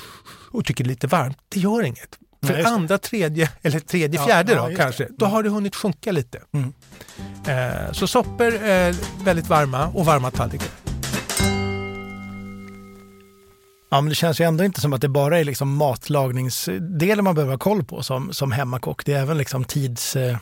och 0.51 0.65
tycker 0.65 0.85
det 0.85 0.89
är 0.89 0.93
lite 0.93 1.07
varmt, 1.07 1.39
det 1.49 1.61
gör 1.61 1.83
inget. 1.83 2.19
Nej, 2.43 2.53
För 2.53 2.63
det. 2.63 2.69
andra, 2.69 2.99
tredje 2.99 3.51
eller 3.63 3.79
tredje, 3.81 4.21
Ja, 4.21 4.27
fjärde 4.27 4.53
ja, 4.53 4.63
då 4.63 4.69
just 4.69 4.77
det. 4.79 4.83
kanske, 4.85 5.09
då 5.19 5.25
Mm. 5.27 5.35
har 5.35 5.43
det 5.43 5.49
hunnit 5.49 5.77
sjunka 5.77 6.13
lite. 6.13 6.41
Mm. 6.53 6.73
Eh, 7.47 7.93
så 7.93 8.07
soppor 8.07 8.55
är 8.55 8.95
väldigt 9.25 9.49
varma 9.49 9.87
och 9.89 10.05
varma 10.07 10.31
tallrikar. 10.31 10.69
Ja, 13.91 14.01
men 14.01 14.09
det 14.09 14.15
känns 14.15 14.41
ju 14.41 14.45
ändå 14.45 14.65
inte 14.65 14.81
som 14.81 14.93
att 14.93 15.01
det 15.01 15.09
bara 15.09 15.39
är 15.41 15.45
liksom 15.45 15.77
matlagningsdelen 15.77 17.25
man 17.25 17.35
behöver 17.35 17.53
ha 17.53 17.59
koll 17.59 17.85
på 17.85 18.03
som, 18.03 18.33
som 18.33 18.53
hemmakock. 18.53 19.05
Det 19.05 19.13
är 19.13 19.21
även 19.23 19.39
liksom 19.39 19.65
tids... 19.65 20.17
eh, 20.17 20.37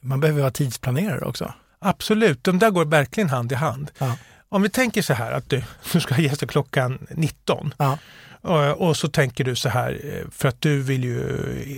Man 0.00 0.20
behöver 0.20 0.40
vara 0.40 0.50
tidsplanerare 0.50 1.24
också. 1.24 1.52
Absolut, 1.78 2.44
de 2.44 2.58
där 2.58 2.70
går 2.70 2.84
verkligen 2.84 3.28
hand 3.30 3.52
i 3.52 3.54
hand. 3.54 3.90
Ja. 3.98 4.16
Om 4.48 4.62
vi 4.62 4.68
tänker 4.68 5.02
så 5.02 5.14
här 5.14 5.32
att 5.32 5.50
du, 5.50 5.62
du 5.92 6.00
ska 6.00 6.14
ha 6.14 6.22
gäster 6.22 6.46
klockan 6.46 7.06
19 7.10 7.74
Ja. 7.78 7.98
Och, 8.44 8.88
och 8.88 8.96
så 8.96 9.08
tänker 9.08 9.44
du 9.44 9.56
så 9.56 9.68
här 9.68 10.00
eh, 10.04 10.30
för 10.30 10.48
att 10.48 10.60
du 10.60 10.82
vill 10.82 11.04
ju 11.04 11.20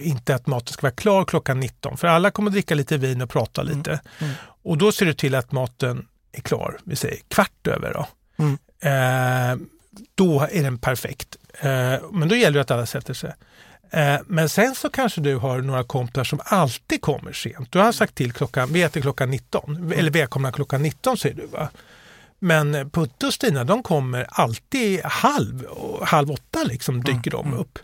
inte 0.03 0.35
att 0.35 0.47
maten 0.47 0.73
ska 0.73 0.83
vara 0.83 0.95
klar 0.95 1.25
klockan 1.25 1.61
19 1.61 1.97
för 1.97 2.09
alla 2.09 2.31
kommer 2.31 2.51
att 2.51 2.55
dricka 2.55 2.75
lite 2.75 2.97
vin 2.97 3.23
och 3.23 3.31
prata 3.31 3.63
lite. 3.63 4.01
Mm. 4.19 4.33
Och 4.63 4.79
då 4.79 4.93
ser 4.93 5.07
du 5.07 5.15
till 5.15 5.35
att 5.35 5.53
maten 5.53 6.07
är 6.33 6.41
klar, 6.41 6.79
vi 6.85 6.97
säger 6.97 7.19
kvart 7.29 7.67
över 7.67 7.95
då. 7.95 8.07
Mm. 8.39 8.59
Eh, 8.81 9.67
då 10.15 10.49
är 10.51 10.63
den 10.63 10.79
perfekt. 10.79 11.37
Eh, 11.61 11.95
men 12.13 12.29
då 12.29 12.37
gäller 12.37 12.55
det 12.55 12.61
att 12.61 12.71
alla 12.71 12.87
sätter 12.87 13.15
sig. 13.15 13.33
Eh, 13.91 14.17
men 14.27 14.49
sen 14.49 14.75
så 14.75 14.91
kanske 14.91 15.21
du 15.21 15.37
har 15.37 15.59
några 15.59 15.85
kompisar 15.85 16.25
som 16.25 16.41
alltid 16.45 17.01
kommer 17.01 17.33
sent. 17.33 17.73
Du 17.73 17.79
har 17.79 17.93
sagt 17.93 18.15
till 18.15 18.33
klockan, 18.33 18.73
vi 18.73 18.83
äter 18.83 19.01
klockan 19.01 19.31
19, 19.31 19.93
eller 19.93 20.11
välkomna 20.11 20.53
klockan 20.53 20.83
19 20.83 21.17
säger 21.17 21.37
du 21.37 21.47
va? 21.47 21.69
Men 22.39 22.91
Putte 22.91 23.27
och 23.27 23.35
Stina 23.35 23.65
de 23.65 23.83
kommer 23.83 24.27
alltid 24.29 25.01
halv, 25.05 25.67
halv 26.03 26.31
åtta 26.31 26.65
liksom 26.65 27.05
dyker 27.05 27.31
de 27.31 27.47
mm. 27.47 27.59
upp. 27.59 27.79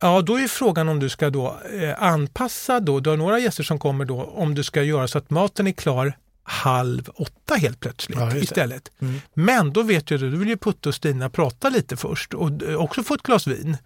Ja, 0.00 0.20
då 0.20 0.40
är 0.40 0.48
frågan 0.48 0.88
om 0.88 1.00
du 1.00 1.08
ska 1.08 1.30
då 1.30 1.56
eh, 1.80 2.02
anpassa 2.02 2.80
då, 2.80 3.00
du 3.00 3.10
har 3.10 3.16
några 3.16 3.38
gäster 3.38 3.62
som 3.62 3.78
kommer 3.78 4.04
då, 4.04 4.22
om 4.22 4.54
du 4.54 4.62
ska 4.64 4.82
göra 4.82 5.08
så 5.08 5.18
att 5.18 5.30
maten 5.30 5.66
är 5.66 5.72
klar 5.72 6.12
halv 6.42 7.10
åtta 7.14 7.54
helt 7.54 7.80
plötsligt 7.80 8.18
Ja, 8.18 8.24
det. 8.24 8.38
istället. 8.38 8.90
Mm. 9.00 9.20
Men 9.34 9.72
då 9.72 9.82
vet 9.82 10.10
ju 10.10 10.18
du, 10.18 10.36
vill 10.36 10.48
ju 10.48 10.56
Putte 10.56 10.88
och 10.88 10.94
Stina 10.94 11.30
prata 11.30 11.68
lite 11.68 11.96
först 11.96 12.34
och 12.34 12.50
också 12.76 13.02
få 13.02 13.14
ett 13.14 13.22
glas 13.22 13.46
vin. 13.46 13.76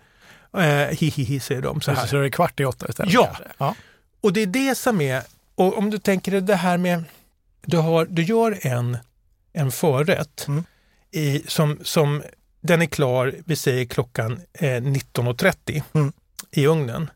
Eh, 0.56 0.62
hihihi 0.98 1.40
säger 1.40 1.62
de 1.62 1.80
så 1.80 1.90
här. 1.92 2.02
Så, 2.02 2.08
så 2.08 2.16
är 2.16 2.22
det 2.22 2.30
kvart 2.30 2.60
i 2.60 2.64
åtta 2.64 2.86
istället? 2.88 3.12
Ja. 3.12 3.36
ja. 3.58 3.74
Och 4.20 4.32
det 4.32 4.42
är 4.42 4.46
det 4.46 4.74
som 4.74 5.00
är, 5.00 5.22
och 5.54 5.78
om 5.78 5.90
du 5.90 5.98
tänker 5.98 6.32
dig 6.32 6.40
det 6.40 6.56
här 6.56 6.78
med, 6.78 7.04
du, 7.64 7.76
har, 7.76 8.06
du 8.10 8.22
gör 8.22 8.58
en, 8.60 8.98
en 9.52 9.70
förrätt 9.72 10.44
Mm. 10.48 10.64
i, 11.10 11.42
som, 11.48 11.78
som 11.82 12.22
den 12.60 12.82
är 12.82 12.86
klar, 12.86 13.34
vi 13.46 13.56
säger 13.56 13.84
klockan 13.84 14.32
eh, 14.52 14.66
19.30 14.66 15.82
Mm. 15.94 16.12
i 16.50 16.66
ugnen. 16.66 17.10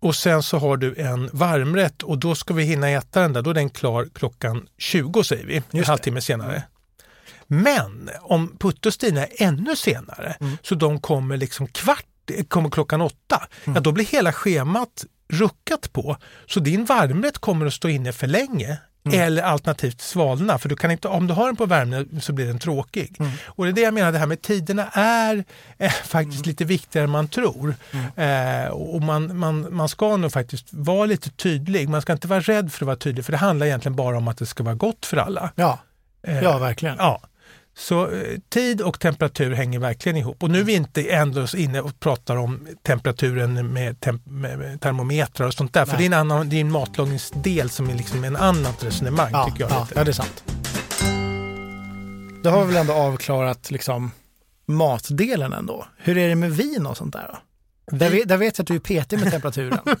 Och 0.00 0.16
sen 0.16 0.42
så 0.42 0.58
har 0.58 0.76
du 0.76 0.94
en 0.94 1.30
varmrätt 1.32 2.02
och 2.02 2.18
då 2.18 2.34
ska 2.34 2.54
vi 2.54 2.62
hinna 2.64 2.88
äta 2.90 3.20
den 3.20 3.32
där, 3.32 3.42
då 3.42 3.50
är 3.50 3.54
den 3.54 3.70
klar 3.70 4.08
klockan 4.14 4.68
20 4.78 5.24
säger 5.24 5.46
vi, 5.46 5.56
en 5.56 5.62
det. 5.70 5.86
halvtimme 5.86 6.20
senare. 6.20 6.62
Men 7.46 8.10
om 8.20 8.56
Putte 8.58 8.88
och 8.88 8.94
Stina 8.94 9.20
är 9.26 9.42
ännu 9.42 9.76
senare, 9.76 10.36
Mm. 10.40 10.56
så 10.62 10.74
de 10.74 11.00
kommer 11.00 11.36
liksom 11.36 11.66
kvart, 11.66 12.06
kommer 12.48 12.70
klockan 12.70 13.00
åtta, 13.00 13.48
Mm. 13.64 13.74
ja 13.74 13.80
då 13.80 13.92
blir 13.92 14.04
hela 14.04 14.32
schemat 14.32 15.04
ruckat 15.28 15.92
på. 15.92 16.16
Så 16.46 16.60
din 16.60 16.84
varmrätt 16.84 17.38
kommer 17.38 17.66
att 17.66 17.74
stå 17.74 17.88
inne 17.88 18.12
för 18.12 18.26
länge. 18.26 18.78
Mm. 19.06 19.20
Eller 19.20 19.42
alternativt 19.42 20.00
svalna, 20.00 20.58
för 20.58 20.68
du 20.68 20.76
kan 20.76 20.90
inte, 20.90 21.08
om 21.08 21.26
du 21.26 21.34
har 21.34 21.46
den 21.46 21.56
på 21.56 21.66
värme 21.66 22.04
så 22.20 22.32
blir 22.32 22.46
den 22.46 22.58
tråkig. 22.58 23.16
Mm. 23.18 23.32
Och 23.46 23.64
det 23.64 23.70
är 23.70 23.72
det 23.72 23.80
jag 23.80 23.94
menar, 23.94 24.12
det 24.12 24.18
här 24.18 24.26
med 24.26 24.42
tiderna 24.42 24.88
är 24.92 25.44
eh, 25.78 25.90
faktiskt 25.90 26.46
lite 26.46 26.64
viktigare 26.64 27.04
än 27.04 27.10
man 27.10 27.28
tror. 27.28 27.74
Eh, 28.16 28.68
och 28.68 29.02
man, 29.02 29.38
man, 29.38 29.74
man 29.74 29.88
ska 29.88 30.16
nog 30.16 30.32
faktiskt 30.32 30.66
vara 30.70 31.06
lite 31.06 31.30
tydlig. 31.30 31.88
Man 31.88 32.02
ska 32.02 32.12
inte 32.12 32.28
vara 32.28 32.40
rädd 32.40 32.72
för 32.72 32.84
att 32.84 32.86
vara 32.86 32.96
tydlig, 32.96 33.24
för 33.24 33.32
det 33.32 33.38
handlar 33.38 33.66
egentligen 33.66 33.96
bara 33.96 34.16
om 34.18 34.28
att 34.28 34.38
det 34.38 34.46
ska 34.46 34.62
vara 34.62 34.74
gott 34.74 35.06
för 35.06 35.16
alla. 35.16 35.52
Ja. 35.54 35.78
Eh, 36.22 36.42
ja, 36.42 36.58
verkligen. 36.58 36.96
Ja. 36.98 37.20
Så 37.78 38.10
eh, 38.10 38.38
tid 38.48 38.80
och 38.80 39.00
temperatur 39.00 39.54
hänger 39.54 39.78
verkligen 39.78 40.16
ihop. 40.16 40.42
Och 40.42 40.50
nu 40.50 40.60
är 40.60 40.64
vi 40.64 40.74
inte 40.74 41.02
ändå 41.02 41.46
inne 41.56 41.80
och 41.80 42.00
pratar 42.00 42.36
om 42.36 42.68
temperaturen 42.82 43.72
med, 43.72 44.00
temp 44.00 44.26
med, 44.26 44.80
termometrar 44.80 45.46
och 45.46 45.54
sånt 45.54 45.72
där. 45.72 45.84
För 45.84 45.92
Nej. 45.92 45.98
det 45.98 46.04
är, 46.04 46.06
en 46.06 46.30
annan, 46.30 46.48
det 46.48 46.56
är 46.56 46.60
en 46.60 46.70
matlagningsdel 46.70 47.70
som 47.70 47.90
är 47.90 47.94
liksom 47.94 48.24
en 48.24 48.36
annat 48.36 48.84
resonemang 48.84 49.30
Ja, 49.32 49.44
tycker 49.44 49.60
jag. 49.60 49.70
ja, 49.70 49.88
ja, 49.94 50.04
det 50.04 50.10
är 50.10 50.12
sant. 50.12 50.44
Då 52.42 52.50
har 52.50 52.64
vi 52.64 52.72
väl 52.72 52.80
ändå 52.80 52.92
avklarat 52.92 53.70
liksom 53.70 54.10
matdelen 54.66 55.52
ändå. 55.52 55.86
Hur 55.96 56.18
är 56.18 56.28
det 56.28 56.34
med 56.34 56.52
vin 56.52 56.86
och 56.86 56.96
sånt 56.96 57.12
där? 57.12 57.30
Då? 57.32 57.96
Där, 57.96 58.10
vet, 58.10 58.28
där 58.28 58.36
vet 58.36 58.58
jag 58.58 58.64
att 58.64 58.68
du 58.68 58.74
är 58.74 58.78
petig 58.78 59.20
med 59.20 59.30
temperaturen. 59.30 59.78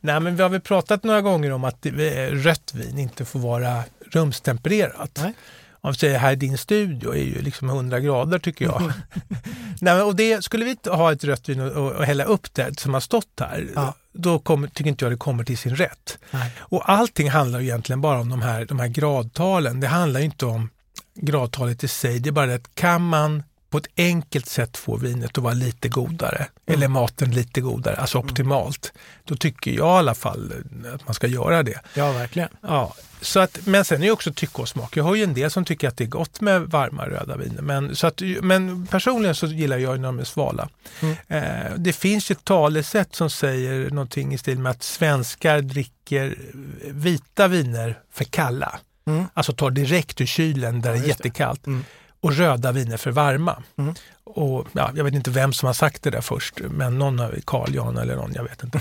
Nej, 0.00 0.20
men 0.20 0.36
vi 0.36 0.42
har 0.42 0.50
väl 0.50 0.60
pratat 0.60 1.04
några 1.04 1.20
gånger 1.20 1.52
om 1.52 1.64
att 1.64 1.86
eh, 1.86 1.92
rött 2.30 2.74
vin 2.74 2.98
inte 2.98 3.24
får 3.24 3.38
vara 3.38 3.82
rumstempererat. 4.12 5.18
Nej. 5.22 5.34
Om 5.84 5.92
vi 5.92 5.98
säger 5.98 6.18
här 6.18 6.32
i 6.32 6.36
din 6.36 6.58
studio 6.58 7.14
är 7.14 7.22
ju 7.22 7.42
liksom 7.42 7.68
100 7.70 8.00
grader 8.00 8.38
tycker 8.38 8.64
jag. 8.64 8.92
Nej, 9.80 10.02
och 10.02 10.16
det, 10.16 10.44
skulle 10.44 10.64
vi 10.64 10.76
ha 10.90 11.12
ett 11.12 11.24
rött 11.24 11.48
vin 11.48 11.60
och, 11.60 11.92
och, 11.92 12.04
hälla 12.04 12.24
upp 12.24 12.54
det 12.54 12.80
som 12.80 12.94
har 12.94 13.00
stått 13.00 13.40
här, 13.40 13.68
Ja. 13.74 13.94
då 14.12 14.38
kommer, 14.38 14.68
tycker 14.68 14.90
inte 14.90 15.04
jag 15.04 15.12
det 15.12 15.16
kommer 15.16 15.44
till 15.44 15.58
sin 15.58 15.76
rätt. 15.76 16.18
Nej. 16.30 16.52
Och 16.58 16.90
allting 16.90 17.30
handlar 17.30 17.60
egentligen 17.60 18.00
bara 18.00 18.20
om 18.20 18.28
de 18.28 18.42
här, 18.42 18.64
de 18.64 18.78
här 18.78 18.88
gradtalen. 18.88 19.80
Det 19.80 19.86
handlar 19.86 20.20
ju 20.20 20.26
inte 20.26 20.46
om 20.46 20.70
gradtalet 21.14 21.84
i 21.84 21.88
sig, 21.88 22.18
det 22.18 22.30
är 22.30 22.32
bara 22.32 22.46
det 22.46 22.54
att 22.54 22.74
kan 22.74 23.02
man 23.02 23.42
på 23.72 23.78
ett 23.78 23.86
enkelt 23.96 24.46
sätt 24.46 24.76
få 24.76 24.96
vinet 24.96 25.38
att 25.38 25.44
vara 25.44 25.54
lite 25.54 25.88
godare, 25.88 26.46
Mm. 26.66 26.76
eller 26.78 26.88
maten 26.88 27.30
lite 27.30 27.60
godare, 27.60 27.96
alltså 27.96 28.18
optimalt, 28.18 28.92
då 29.24 29.36
tycker 29.36 29.70
jag 29.70 29.86
i 29.96 29.98
alla 29.98 30.14
fall 30.14 30.52
att 30.94 31.06
man 31.06 31.14
ska 31.14 31.26
göra 31.26 31.62
det. 31.62 31.80
Ja, 31.94 32.12
verkligen. 32.12 32.48
Ja, 32.60 32.94
så 33.20 33.40
att, 33.40 33.66
men 33.66 33.84
sen 33.84 34.02
är 34.02 34.06
det 34.06 34.12
också 34.12 34.32
tycke 34.32 34.62
och 34.62 34.68
smak. 34.68 34.96
Jag 34.96 35.04
har 35.04 35.14
ju 35.14 35.22
en 35.24 35.34
del 35.34 35.50
som 35.50 35.64
tycker 35.64 35.88
att 35.88 35.96
det 35.96 36.04
är 36.04 36.08
gott 36.08 36.40
med 36.40 36.62
varma 36.62 37.06
röda 37.06 37.36
viner. 37.36 37.62
Men, 37.62 37.96
så 37.96 38.06
att, 38.06 38.22
men 38.42 38.86
personligen 38.86 39.34
så 39.34 39.46
gillar 39.46 39.78
jag 39.78 40.00
när 40.00 40.08
de 40.08 40.18
är 40.18 40.24
svala. 40.24 40.68
Mm. 41.00 41.16
Eh, 41.28 41.72
det 41.76 41.92
finns 41.92 42.30
ett 42.30 42.44
talesätt 42.44 43.14
som 43.14 43.30
säger 43.30 43.90
någonting 43.90 44.34
i 44.34 44.38
stil 44.38 44.58
med 44.58 44.70
att 44.70 44.82
svenskar 44.82 45.60
dricker 45.60 46.36
vita 46.90 47.48
viner 47.48 47.98
för 48.12 48.24
kalla. 48.24 48.78
Mm. 49.06 49.24
Alltså 49.34 49.52
tar 49.52 49.70
direkt 49.70 50.20
ur 50.20 50.26
kylen 50.26 50.80
där 50.80 50.90
det 50.92 50.96
är 50.96 50.96
just 50.96 51.06
det. 51.06 51.10
jättekallt. 51.28 51.66
Mm. 51.66 51.84
Och 52.22 52.36
röda 52.36 52.72
viner 52.72 52.96
för 52.96 53.10
varma. 53.10 53.62
Mm. 53.78 53.94
Och, 54.24 54.66
ja, 54.72 54.90
jag 54.94 55.04
vet 55.04 55.14
inte 55.14 55.30
vem 55.30 55.52
som 55.52 55.66
har 55.66 55.74
sagt 55.74 56.02
det 56.02 56.10
där 56.10 56.20
först, 56.20 56.60
men 56.70 56.98
någon 56.98 57.18
har 57.18 57.38
Carl 57.46 57.74
Jan 57.74 57.98
eller 57.98 58.16
någon, 58.16 58.32
jag 58.34 58.42
vet 58.42 58.64
inte. 58.64 58.80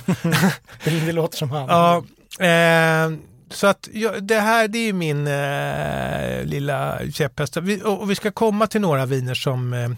Det, 0.84 1.12
låter 1.12 1.38
som 1.38 1.52
han. 1.52 1.68
Ja, 1.68 2.04
eh, 2.46 3.12
så 3.50 3.68
att 3.68 3.90
ja, 3.94 4.12
det 4.20 4.40
här 4.40 4.68
det 4.68 4.90
är 4.90 4.94
min 4.94 5.28
eh, 5.28 6.44
lilla 6.46 7.00
käpphäst. 7.12 7.58
Vi, 7.58 7.82
och, 7.84 8.02
och 8.02 8.12
vi 8.12 8.16
ska 8.16 8.32
komma 8.32 8.68
till 8.68 8.82
några 8.82 9.06
viner 9.06 9.34
som, 9.34 9.74
eh, 9.74 9.90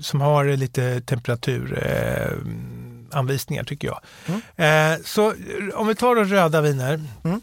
som 0.00 0.20
har 0.20 0.44
lite 0.44 1.00
temperaturanvisningar 1.00 3.62
eh, 3.62 3.66
tycker 3.66 3.88
jag. 3.88 4.00
Eh, 4.56 4.94
så 5.04 5.34
om 5.74 5.86
vi 5.86 5.94
tar 5.94 6.14
då 6.14 6.24
röda 6.24 6.60
viner. 6.60 7.04
Mm. 7.24 7.40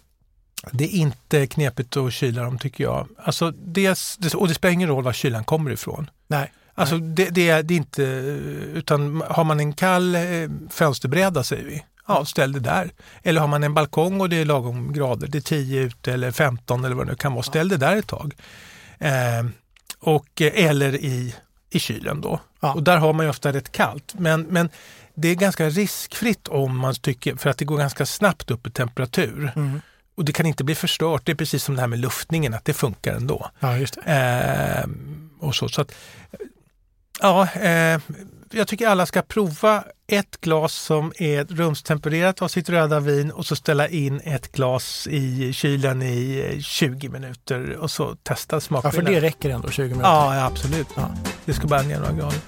Det 0.71 0.83
är 0.83 0.97
inte 0.97 1.47
knepigt 1.47 1.97
att 1.97 2.13
kyla 2.13 2.43
dem 2.43 2.59
tycker 2.59 2.83
jag. 2.83 3.07
Alltså 3.23 3.51
dels, 3.51 4.17
och 4.35 4.47
det 4.47 4.53
spelar 4.53 4.73
ingen 4.73 4.89
roll 4.89 5.03
var 5.03 5.13
kylan 5.13 5.43
kommer 5.43 5.71
ifrån. 5.71 6.09
Nej. 6.27 6.53
Alltså 6.75 6.97
det, 6.97 7.29
det, 7.29 7.49
är, 7.49 7.63
det 7.63 7.73
är 7.73 7.77
inte, 7.77 8.03
utan 8.73 9.23
har 9.29 9.43
man 9.43 9.59
en 9.59 9.73
kall 9.73 10.15
eh, 10.15 10.21
fönsterbräda 10.69 11.43
säger 11.43 11.63
vi, 11.63 11.85
ja 12.07 12.25
ställ 12.25 12.51
det 12.51 12.59
där. 12.59 12.91
Eller 13.23 13.41
har 13.41 13.47
man 13.47 13.63
en 13.63 13.73
balkong 13.73 14.21
och 14.21 14.29
det 14.29 14.35
är 14.35 14.45
lagom 14.45 14.93
grader, 14.93 15.27
det 15.27 15.37
är 15.37 15.41
10 15.41 15.81
ute 15.81 16.13
eller 16.13 16.31
15 16.31 16.85
eller 16.85 16.95
vad 16.95 17.07
det 17.07 17.11
nu 17.11 17.15
kan 17.15 17.33
vara, 17.33 17.43
ställ 17.43 17.69
det 17.69 17.77
där 17.77 17.95
ett 17.95 18.07
tag. 18.07 18.35
Eh, 18.99 19.45
och, 19.99 20.41
eh, 20.41 20.65
eller 20.65 20.95
i, 20.95 21.35
i 21.69 21.79
kylen 21.79 22.21
då. 22.21 22.39
Ja. 22.59 22.73
Och 22.73 22.83
där 22.83 22.97
har 22.97 23.13
man 23.13 23.25
ju 23.25 23.29
ofta 23.29 23.53
rätt 23.53 23.71
kallt. 23.71 24.13
Men, 24.17 24.41
men 24.41 24.69
det 25.15 25.27
är 25.27 25.35
ganska 25.35 25.69
riskfritt 25.69 26.47
om 26.47 26.77
man 26.77 26.95
tycker, 26.95 27.35
för 27.35 27.49
att 27.49 27.57
det 27.57 27.65
går 27.65 27.77
ganska 27.77 28.05
snabbt 28.05 28.51
upp 28.51 28.67
i 28.67 28.71
temperatur. 28.71 29.51
Mm. 29.55 29.81
Och 30.17 30.25
det 30.25 30.31
kan 30.33 30.45
inte 30.45 30.63
bli 30.63 30.75
förstört, 30.75 31.21
det 31.25 31.31
är 31.31 31.35
precis 31.35 31.63
som 31.63 31.75
det 31.75 31.81
här 31.81 31.87
med 31.87 31.99
luftningen, 31.99 32.53
att 32.53 32.65
det 32.65 32.73
funkar 32.73 33.13
ändå. 33.15 33.49
Ja, 33.59 33.77
just. 33.77 33.97
Eh, 34.05 34.85
och 35.39 35.55
så, 35.55 35.69
så 35.69 35.81
att, 35.81 35.95
ja, 37.21 37.47
eh, 37.53 37.99
jag 38.51 38.67
tycker 38.67 38.87
alla 38.87 39.05
ska 39.05 39.21
prova 39.21 39.83
ett 40.07 40.41
glas 40.41 40.73
som 40.73 41.13
är 41.17 41.43
rumstempererat 41.45 42.41
av 42.41 42.47
sitt 42.47 42.69
röda 42.69 42.99
vin 42.99 43.31
och 43.31 43.45
så 43.45 43.55
ställa 43.55 43.87
in 43.87 44.21
ett 44.23 44.51
glas 44.51 45.07
i 45.07 45.53
kylen 45.53 46.01
i 46.01 46.49
eh, 46.53 46.59
20 46.61 47.09
minuter 47.09 47.75
och 47.75 47.91
så 47.91 48.15
testa 48.15 48.55
Ja, 48.55 48.59
smakskillnaden. 48.59 49.05
för 49.05 49.21
det 49.21 49.27
räcker 49.27 49.49
ändå 49.49 49.69
20 49.69 49.83
minuter. 49.83 50.03
Ja, 50.09 50.35
ja, 50.35 50.45
absolut. 50.45 50.87
Ja. 50.95 51.11
Det 51.45 51.53
ska 51.53 51.67
bara 51.67 51.81
ner 51.81 51.99
några 51.99 52.13
grader. 52.13 52.39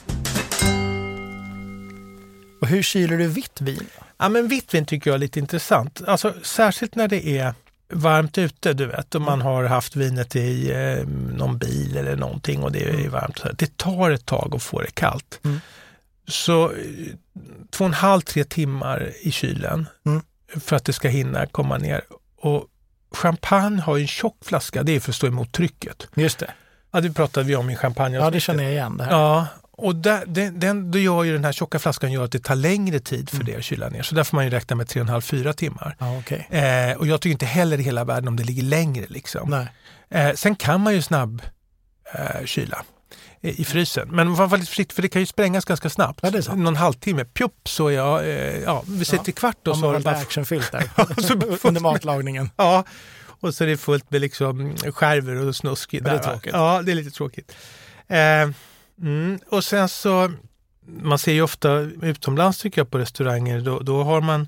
Och 2.61 2.67
hur 2.67 2.81
kyler 2.83 3.17
du 3.17 3.27
vitt 3.27 3.61
vin? 3.61 3.87
Ja, 4.19 4.29
men 4.29 4.47
vitt 4.47 4.73
vin 4.73 4.85
tycker 4.85 5.09
jag 5.09 5.15
är 5.15 5.19
lite 5.19 5.39
intressant. 5.39 6.01
Alltså, 6.07 6.33
särskilt 6.43 6.95
när 6.95 7.07
det 7.07 7.27
är 7.27 7.53
varmt 7.93 8.37
ute, 8.37 8.73
du 8.73 8.85
vet, 8.85 9.15
om 9.15 9.23
man 9.23 9.41
har 9.41 9.63
haft 9.63 9.95
vinet 9.95 10.35
i 10.35 10.71
eh, 10.71 11.07
någon 11.37 11.57
bil 11.57 11.97
eller 11.97 12.15
någonting 12.15 12.63
och 12.63 12.71
det 12.71 12.83
är 12.83 13.09
varmt. 13.09 13.37
så 13.37 13.43
här. 13.43 13.55
Det 13.57 13.77
tar 13.77 14.11
ett 14.11 14.25
tag 14.25 14.55
att 14.55 14.63
få 14.63 14.81
det 14.81 14.91
kallt. 14.91 15.39
Mm. 15.45 15.59
Så 16.27 16.65
eh, 16.71 16.75
två 17.71 17.83
och 17.83 17.87
en 17.87 17.93
halv, 17.93 18.21
tre 18.21 18.43
timmar 18.43 19.11
i 19.21 19.31
kylen 19.31 19.87
Mm. 20.05 20.21
för 20.59 20.75
att 20.75 20.85
det 20.85 20.93
ska 20.93 21.07
hinna 21.09 21.45
komma 21.47 21.77
ner. 21.77 22.01
Och 22.37 22.65
champagne 23.11 23.81
har 23.81 23.95
ju 23.97 24.01
en 24.01 24.07
tjock 24.07 24.37
flaska, 24.45 24.83
det 24.83 24.91
är 24.95 24.99
för 24.99 25.11
att 25.11 25.15
stå 25.15 25.27
emot 25.27 25.51
trycket. 25.51 26.07
Just 26.15 26.39
det. 26.39 26.51
Ja, 26.91 27.01
det 27.01 27.11
pratade 27.13 27.45
vi 27.45 27.55
om 27.55 27.69
i 27.69 27.75
champagne. 27.75 28.17
Ja, 28.17 28.29
det 28.29 28.39
känner 28.39 28.63
jag 28.63 28.71
igen. 28.73 28.97
Det 28.97 29.03
här. 29.03 29.11
Ja, 29.11 29.47
och 29.85 29.95
där, 29.95 30.23
den, 30.27 30.59
den, 30.59 30.91
då 30.91 30.99
gör 30.99 31.23
ju 31.23 31.33
den 31.33 31.45
här 31.45 31.51
tjocka 31.51 31.79
flaskan 31.79 32.11
gör 32.11 32.23
att 32.25 32.31
det 32.31 32.39
tar 32.43 32.55
längre 32.55 32.99
tid 32.99 33.29
för 33.29 33.35
Mm. 33.35 33.45
det 33.47 33.55
att 33.55 33.63
kyla 33.63 33.89
ner. 33.89 34.03
Så 34.03 34.15
där 34.15 34.23
får 34.23 34.35
man 34.37 34.45
ju 34.45 34.51
räkna 34.51 34.75
med 34.75 34.87
3,5-4 34.87 35.53
timmar. 35.53 35.95
Ja, 35.99 36.17
okej. 36.19 36.47
Eh, 36.49 36.97
och 36.97 37.07
jag 37.07 37.21
tycker 37.21 37.31
inte 37.31 37.45
heller 37.45 37.79
i 37.79 37.83
hela 37.83 38.03
världen 38.03 38.27
om 38.27 38.35
det 38.35 38.43
ligger 38.43 38.63
längre. 38.63 39.05
Liksom. 39.09 39.65
Eh, 40.09 40.33
sen 40.33 40.55
kan 40.55 40.81
man 40.81 40.93
ju 40.93 41.01
snabb 41.01 41.41
eh, 42.13 42.45
kyla 42.45 42.83
i, 43.41 43.65
frysen. 43.65 44.07
Men 44.11 44.35
vara 44.35 44.55
lite 44.55 44.67
försiktig 44.69 44.95
för 44.95 45.01
det 45.01 45.07
kan 45.09 45.21
ju 45.21 45.25
sprängas 45.25 45.65
ganska 45.65 45.89
snabbt. 45.89 46.19
Ja. 46.23 46.55
Någon 46.55 46.75
halvtimme, 46.75 47.25
pjupp 47.25 47.69
så 47.69 47.87
är 47.87 47.91
jag, 47.91 48.19
eh, 48.29 48.59
ja, 48.59 48.83
vi 48.87 49.05
sätter 49.05 49.31
kvart 49.31 49.67
och 49.67 49.77
så 49.77 49.85
har 49.85 49.93
det 49.93 49.99
var 49.99 50.11
bara... 50.11 50.21
actionfyllt 50.21 50.71
där 50.71 50.83
under 51.67 51.81
matlagningen. 51.81 52.49
Ja, 52.55 52.83
och 53.41 53.53
så 53.53 53.63
är 53.63 53.67
det 53.67 53.77
fullt 53.77 54.11
med 54.11 54.21
liksom 54.21 54.75
skärvor 54.77 55.47
och 55.47 55.55
snusk. 55.55 55.91
det 55.91 55.97
är 55.97 56.01
va? 56.13 56.19
tråkigt. 56.19 56.53
Ja, 56.53 56.81
det 56.85 56.91
är 56.91 56.95
lite 56.95 57.11
tråkigt. 57.11 57.55
Eh, 58.07 58.49
mm, 59.01 59.39
och 59.49 59.63
sen 59.63 59.89
så, 59.89 60.31
man 61.01 61.19
ser 61.19 61.31
ju 61.33 61.41
ofta 61.41 61.71
utomlands 61.79 62.59
tycker 62.61 62.81
jag 62.81 62.91
på 62.91 62.97
restauranger, 62.99 63.61
då, 63.61 63.79
då 63.79 64.03
har 64.03 64.21
man 64.21 64.47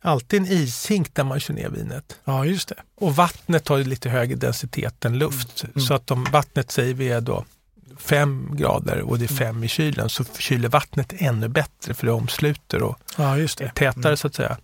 alltid 0.00 0.40
en 0.40 0.46
ishink 0.46 1.14
där 1.14 1.24
man 1.24 1.40
kör 1.40 1.54
ner 1.54 1.68
vinet. 1.68 2.18
Ja, 2.24 2.44
just 2.44 2.68
det. 2.68 2.74
Och 2.94 3.16
vattnet 3.16 3.68
har 3.68 3.78
lite 3.78 4.08
högre 4.10 4.34
densitet 4.36 5.04
än 5.04 5.18
luft. 5.18 5.64
Mm. 5.64 5.80
Så 5.86 5.94
att 5.94 6.10
om 6.10 6.24
vattnet 6.24 6.70
säger 6.70 6.94
vi 6.94 7.08
är 7.08 7.20
då 7.20 7.44
5 7.98 8.50
grader 8.56 9.00
och 9.00 9.18
det 9.18 9.24
är 9.24 9.34
5 9.34 9.64
i 9.64 9.68
kylen 9.68 10.08
så 10.08 10.24
kyler 10.38 10.68
vattnet 10.68 11.12
ännu 11.16 11.48
bättre 11.48 11.94
för 11.94 12.06
det 12.06 12.12
omsluter 12.12 12.82
och 12.82 12.98
Ja, 13.16 13.36
just 13.38 13.60
är 13.60 13.64
det. 13.64 13.70
tätare 13.74 14.16
så 14.16 14.26
att 14.26 14.34
säga. 14.34 14.56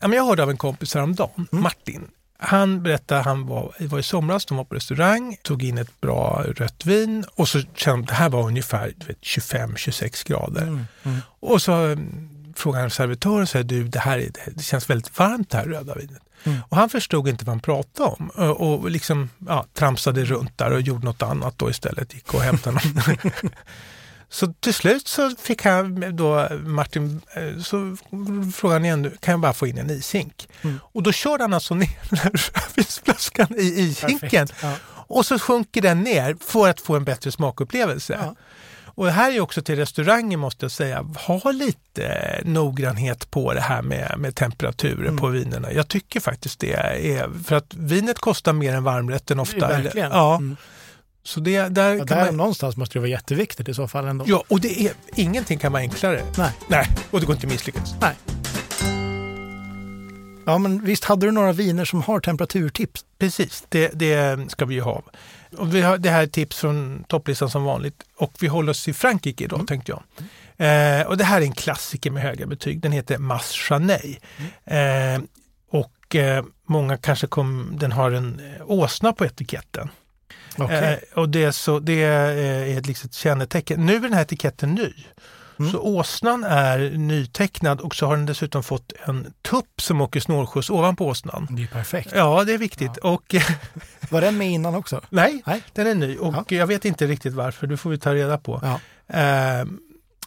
Ja, 0.00 0.08
men 0.08 0.16
jag 0.18 0.24
hörde 0.26 0.42
av 0.42 0.50
en 0.50 0.56
kompis 0.56 0.94
häromdagen, 0.94 1.46
Mm. 1.52 1.62
Martin. 1.62 2.08
Han 2.38 2.82
berättade 2.82 3.20
att 3.20 3.26
han 3.26 3.46
var, 3.46 3.72
var 3.78 3.98
i 3.98 4.02
somras, 4.02 4.46
de 4.46 4.56
var 4.56 4.64
på 4.64 4.74
restaurang, 4.74 5.36
tog 5.42 5.62
in 5.62 5.78
ett 5.78 6.00
bra 6.00 6.44
rött 6.56 6.86
vin 6.86 7.24
och 7.34 7.48
så 7.48 7.60
kände 7.74 8.02
att 8.02 8.08
det 8.08 8.14
här 8.14 8.28
var 8.28 8.42
ungefär 8.42 8.92
du 8.96 9.06
vet, 9.06 9.20
25-26 9.20 10.28
grader. 10.28 10.62
Mm. 10.62 10.86
Mm. 11.02 11.18
Och 11.40 11.62
så 11.62 11.72
mm, 11.72 12.28
frågade 12.56 12.82
han 12.82 12.90
servitören 12.90 13.42
och 13.42 13.48
sa, 13.48 13.62
du 13.62 13.88
det 13.88 13.98
här 13.98 14.18
är, 14.18 14.30
det 14.54 14.62
känns 14.62 14.90
väldigt 14.90 15.18
varmt 15.18 15.50
det 15.50 15.56
här 15.56 15.64
röda 15.64 15.94
vinet. 15.94 16.22
Mm. 16.44 16.58
Och 16.68 16.76
han 16.76 16.88
förstod 16.88 17.28
inte 17.28 17.44
vad 17.44 17.52
han 17.52 17.60
pratade 17.60 18.10
om 18.10 18.28
och, 18.28 18.82
och 18.82 18.90
liksom 18.90 19.30
ja, 19.48 19.66
tramsade 19.72 20.24
runt 20.24 20.58
där 20.58 20.72
och 20.72 20.80
gjorde 20.80 21.04
något 21.04 21.22
annat 21.22 21.58
då 21.58 21.70
istället, 21.70 22.14
gick 22.14 22.34
och 22.34 22.40
hämtade 22.40 22.76
någon. 22.76 23.16
Så 24.34 24.46
till 24.60 24.74
slut 24.74 25.08
så 25.08 25.30
fick 25.38 25.64
han 25.64 26.16
då, 26.16 26.48
Martin, 26.64 27.20
eh, 27.34 27.58
så 27.62 27.96
frågade 28.54 28.74
han 28.78 28.84
igen, 28.84 29.10
kan 29.20 29.32
jag 29.32 29.40
bara 29.40 29.52
få 29.52 29.66
in 29.66 29.78
en 29.78 29.90
ishink? 29.90 30.48
Mm. 30.62 30.80
Och 30.92 31.02
då 31.02 31.12
körde 31.12 31.44
han 31.44 31.52
alltså 31.54 31.74
ner 31.74 31.98
den 32.10 32.18
här 32.18 32.30
rödvinsflaskan 32.54 33.46
i 33.58 33.62
ishinken. 33.62 34.48
Ja. 34.62 34.74
och 34.86 35.26
så 35.26 35.38
sjunker 35.38 35.82
den 35.82 36.00
ner 36.00 36.36
för 36.40 36.68
att 36.68 36.80
få 36.80 36.96
en 36.96 37.04
bättre 37.04 37.32
smakupplevelse. 37.32 38.18
Ja. 38.22 38.34
Och 38.96 39.04
det 39.06 39.10
här 39.12 39.32
är 39.32 39.40
också 39.40 39.62
till 39.62 39.76
restauranger 39.76 40.36
måste 40.36 40.64
jag 40.64 40.70
säga, 40.72 41.02
ha 41.26 41.50
lite 41.50 42.40
noggrannhet 42.44 43.30
på 43.30 43.52
det 43.54 43.60
här 43.60 43.82
med, 43.82 44.14
med 44.18 44.34
temperaturer 44.34 45.02
Mm. 45.08 45.16
på 45.16 45.26
vinerna. 45.28 45.72
Jag 45.72 45.88
tycker 45.88 46.20
faktiskt 46.20 46.58
det 46.60 46.72
är, 46.72 47.42
för 47.44 47.56
att 47.56 47.74
vinet 47.74 48.18
kostar 48.18 48.52
mer 48.52 48.74
än 48.74 48.84
varmrätten 48.84 49.40
ofta. 49.40 49.68
Verkligen. 49.68 50.06
Eller, 50.06 50.16
ja, 50.16 50.34
Mm. 50.36 50.56
Så 51.24 51.40
det, 51.40 51.68
där 51.68 51.94
Ja, 51.94 52.04
kan 52.06 52.18
där 52.18 52.24
man, 52.26 52.36
någonstans 52.36 52.76
måste 52.76 52.94
det 52.94 53.00
vara 53.00 53.10
jätteviktigt 53.10 53.68
i 53.68 53.74
så 53.74 53.88
fall 53.88 54.06
ändå. 54.06 54.24
ja, 54.28 54.44
och 54.48 54.60
det 54.60 54.80
är, 54.86 54.92
ingenting 55.16 55.58
kan 55.58 55.72
vara 55.72 55.82
enklare. 55.82 56.22
Nej. 56.38 56.50
Nej, 56.68 56.88
och 57.10 57.20
det 57.20 57.26
går 57.26 57.34
inte 57.34 57.46
att 57.46 57.52
misslyckas. 57.52 57.94
Nej. 58.00 58.14
Ja, 60.46 60.58
men 60.58 60.84
visst 60.84 61.04
hade 61.04 61.26
du 61.26 61.32
några 61.32 61.52
viner 61.52 61.84
som 61.84 62.02
har 62.02 62.20
temperaturtips? 62.20 63.04
Precis, 63.18 63.64
det, 63.68 63.88
det 63.94 64.38
ska 64.50 64.64
vi 64.64 64.74
ju 64.74 64.80
ha. 64.80 65.02
Och 65.58 65.74
vi 65.74 65.82
har, 65.82 65.98
det 65.98 66.10
här 66.10 66.22
är 66.22 66.26
tips 66.26 66.58
från 66.58 67.04
topplistan 67.08 67.50
som 67.50 67.64
vanligt 67.64 68.02
och 68.16 68.32
vi 68.40 68.46
håller 68.46 68.70
oss 68.70 68.88
i 68.88 68.92
Frankrike 68.92 69.44
idag 69.44 69.56
Mm. 69.56 69.66
tänkte 69.66 69.92
jag. 69.92 70.02
Eh, 70.56 71.06
och 71.06 71.16
det 71.16 71.24
här 71.24 71.40
är 71.40 71.44
en 71.44 71.52
klassiker 71.52 72.10
med 72.10 72.22
höga 72.22 72.46
betyg. 72.46 72.80
Den 72.80 72.92
heter 72.92 73.18
Mas 73.18 73.52
Chaney. 73.52 74.16
Mm. 74.66 75.16
Eh, 75.16 75.22
och 75.70 76.14
eh, 76.16 76.44
många 76.68 76.96
kanske 76.96 77.26
kom, 77.26 77.72
den 77.80 77.92
har 77.92 78.10
en 78.10 78.40
eh, 78.40 78.62
åsna 78.70 79.12
på 79.12 79.24
etiketten. 79.24 79.88
Okej. 80.58 81.02
Eh, 81.12 81.18
och 81.18 81.28
det 81.28 81.44
är, 81.44 81.50
så, 81.50 81.78
det 81.78 82.02
är 82.02 82.78
ett 82.78 82.86
liksom 82.86 83.10
kännetecken. 83.10 83.86
Nu 83.86 83.96
är 83.96 84.00
den 84.00 84.12
här 84.12 84.22
etiketten 84.22 84.74
ny. 84.74 84.92
Mm. 85.58 85.72
Så 85.72 85.78
åsnan 85.78 86.44
är 86.44 86.90
nytecknad 86.90 87.80
och 87.80 87.94
så 87.94 88.06
har 88.06 88.16
den 88.16 88.26
dessutom 88.26 88.62
fått 88.62 88.92
en 89.04 89.32
tupp 89.42 89.80
som 89.80 90.00
åker 90.00 90.20
snålskjuts 90.20 90.70
ovanpå 90.70 91.06
åsnan. 91.06 91.46
det 91.50 91.62
är 91.62 91.66
perfekt. 91.66 92.10
Ja, 92.14 92.44
det 92.44 92.54
är 92.54 92.58
viktigt. 92.58 92.96
Och 92.96 93.34
Var 94.10 94.20
den 94.20 94.38
med 94.38 94.50
innan 94.50 94.74
också? 94.74 95.00
Nej, 95.10 95.42
Nej. 95.46 95.62
den 95.72 95.86
är 95.86 95.94
ny 95.94 96.16
och 96.16 96.52
jag 96.52 96.66
vet 96.66 96.84
inte 96.84 97.06
riktigt 97.06 97.32
varför, 97.32 97.66
det 97.66 97.76
får 97.76 97.90
vi 97.90 97.98
ta 97.98 98.14
reda 98.14 98.38
på. 98.38 98.60
Ja. 98.62 98.80
Eh, 99.20 99.66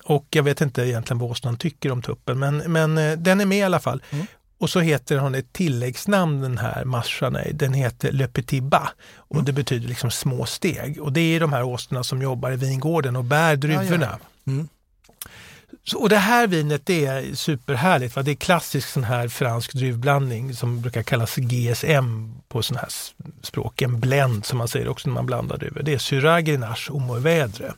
och 0.04 0.28
jag 0.30 0.44
vet 0.44 0.62
inte 0.62 0.82
egentligen 0.82 1.20
vad 1.20 1.32
åsnan 1.32 1.58
tycker 1.58 1.92
om 1.92 2.02
tuppen, 2.02 2.40
men, 2.40 2.58
men 2.58 2.98
eh, 2.98 3.18
den 3.18 3.42
är 3.42 3.46
med 3.46 3.58
i 3.58 3.64
alla 3.64 3.80
fall. 3.80 4.04
Mm. 4.10 4.28
Och 4.60 4.70
så 4.70 4.80
heter 4.80 5.18
hon 5.18 5.36
ett 5.36 5.54
tilläggsnamn 5.54 6.42
den 6.42 6.58
här 6.58 6.86
Marchanay. 6.86 7.52
Den 7.54 7.74
heter 7.74 8.12
Le 8.12 8.28
Petit 8.28 8.64
Bas 8.64 8.90
och 9.16 9.36
Mm. 9.36 9.46
det 9.46 9.54
betyder 9.54 9.88
liksom 9.88 10.12
små 10.12 10.46
steg. 10.46 11.02
Och 11.02 11.14
det 11.14 11.22
är 11.22 11.40
de 11.40 11.54
här 11.54 11.64
åsnorna 11.64 12.04
som 12.04 12.22
jobbar 12.22 12.52
i 12.52 12.56
vingården 12.56 13.16
och 13.16 13.24
bär 13.24 13.56
druvorna. 13.56 14.20
Mm. 14.48 14.68
Så, 15.84 15.98
och 16.00 16.10
det 16.10 16.18
här 16.18 16.48
vinet 16.48 16.86
det 16.86 17.06
är 17.06 17.36
superhärligt. 17.36 18.16
Va? 18.16 18.22
Det 18.24 18.32
är 18.32 18.36
klassisk 18.36 18.88
sån 18.90 19.04
här 19.04 19.28
fransk 19.28 19.74
druvblandning 19.74 20.54
som 20.54 20.82
brukar 20.82 21.04
kallas 21.04 21.36
GSM 21.36 22.34
på 22.48 22.64
sån 22.64 22.78
här 22.78 22.88
språk. 23.42 23.82
En 23.82 24.00
blend 24.00 24.46
som 24.46 24.58
man 24.58 24.68
säger 24.68 24.88
också 24.88 25.10
när 25.10 25.14
man 25.14 25.26
blandar 25.26 25.58
druvor. 25.58 25.82
Det 25.84 25.94
är 25.94 25.98
Syrah, 25.98 26.40
Grenache 26.40 26.90
och 26.92 27.02
Mourvèdre. 27.02 27.74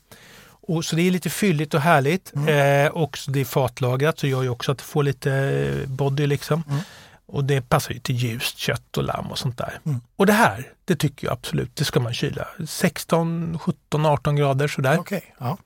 Och 0.70 0.86
så 0.86 0.96
det 0.96 1.02
är 1.02 1.12
lite 1.12 1.30
fylligt 1.30 1.74
och 1.74 1.82
härligt. 1.82 2.34
Eh, 2.36 2.92
och 2.92 3.20
det 3.28 3.40
är 3.42 3.46
fatlagrat 3.46 4.20
så 4.20 4.28
gör 4.28 4.44
ju 4.44 4.50
också 4.50 4.72
att 4.72 4.78
det 4.78 4.84
får 4.84 5.04
lite 5.04 5.34
eh, 5.34 5.90
body 5.90 6.28
liksom. 6.28 6.64
Mm. 6.70 6.80
Och 7.26 7.44
det 7.44 7.62
passar 7.62 7.94
ju 7.94 8.00
till 8.00 8.16
ljust 8.16 8.58
kött 8.58 8.98
och 8.98 9.04
lamm 9.04 9.32
och 9.32 9.38
sånt 9.38 9.58
där. 9.58 9.80
Mm. 9.86 10.02
Och 10.16 10.26
det 10.26 10.34
här, 10.34 10.68
det 10.86 10.96
tycker 10.96 11.28
jag 11.28 11.34
absolut, 11.34 11.76
det 11.76 11.86
ska 11.86 12.00
man 12.00 12.14
kyla. 12.14 12.48
16, 12.68 13.60
17, 13.60 14.06
18 14.06 14.36
grader 14.36 14.68
sådär. 14.68 15.00
Okej, 15.00 15.36
ja. 15.40 15.58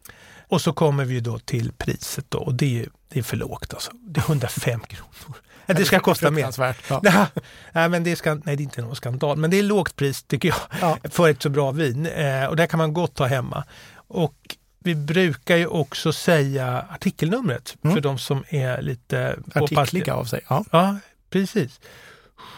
Och 0.47 0.61
så 0.61 0.73
kommer 0.73 1.05
vi 1.05 1.19
då 1.19 1.39
till 1.39 1.71
priset 1.71 2.25
då 2.29 2.37
och 2.37 2.53
det 2.53 2.79
är, 2.79 2.89
det 3.09 3.19
är 3.19 3.23
för 3.23 3.37
lågt 3.37 3.73
alltså. 3.73 3.91
Det 3.93 4.19
är 4.19 4.23
105 4.23 4.79
kronor. 4.87 5.37
Det 5.65 5.85
ska 5.85 5.99
kosta 5.99 6.31
mer. 6.31 6.75
Ja. 7.03 7.27
Nej, 7.71 7.89
men 7.89 8.03
det, 8.03 8.15
ska, 8.15 8.33
nej, 8.33 8.55
det 8.55 8.61
är 8.61 8.65
inte 8.65 8.81
någon 8.81 8.95
skandal, 8.95 9.37
men 9.37 9.51
det 9.51 9.59
är 9.59 9.63
lågt 9.63 9.95
pris 9.95 10.23
tycker 10.23 10.47
jag 10.49 10.57
Ja. 10.81 10.97
för 11.09 11.29
ett 11.29 11.41
så 11.41 11.49
bra 11.49 11.71
vin. 11.71 12.05
Eh, 12.05 12.45
och 12.45 12.55
det 12.55 12.67
kan 12.67 12.77
man 12.77 12.93
gott 12.93 13.19
ha 13.19 13.25
hemma. 13.25 13.63
Och 14.07 14.57
vi 14.83 14.95
brukar 14.95 15.57
ju 15.57 15.67
också 15.67 16.13
säga 16.13 16.85
artikelnumret 16.89 17.75
Mm. 17.83 17.95
för 17.95 18.01
de 18.01 18.17
som 18.17 18.43
är 18.49 18.81
lite 18.81 19.39
Artikliga 19.55 20.15
av 20.15 20.25
sig. 20.25 20.41
Ja. 20.49 20.65
Ja, 20.71 20.97
precis. 21.29 21.79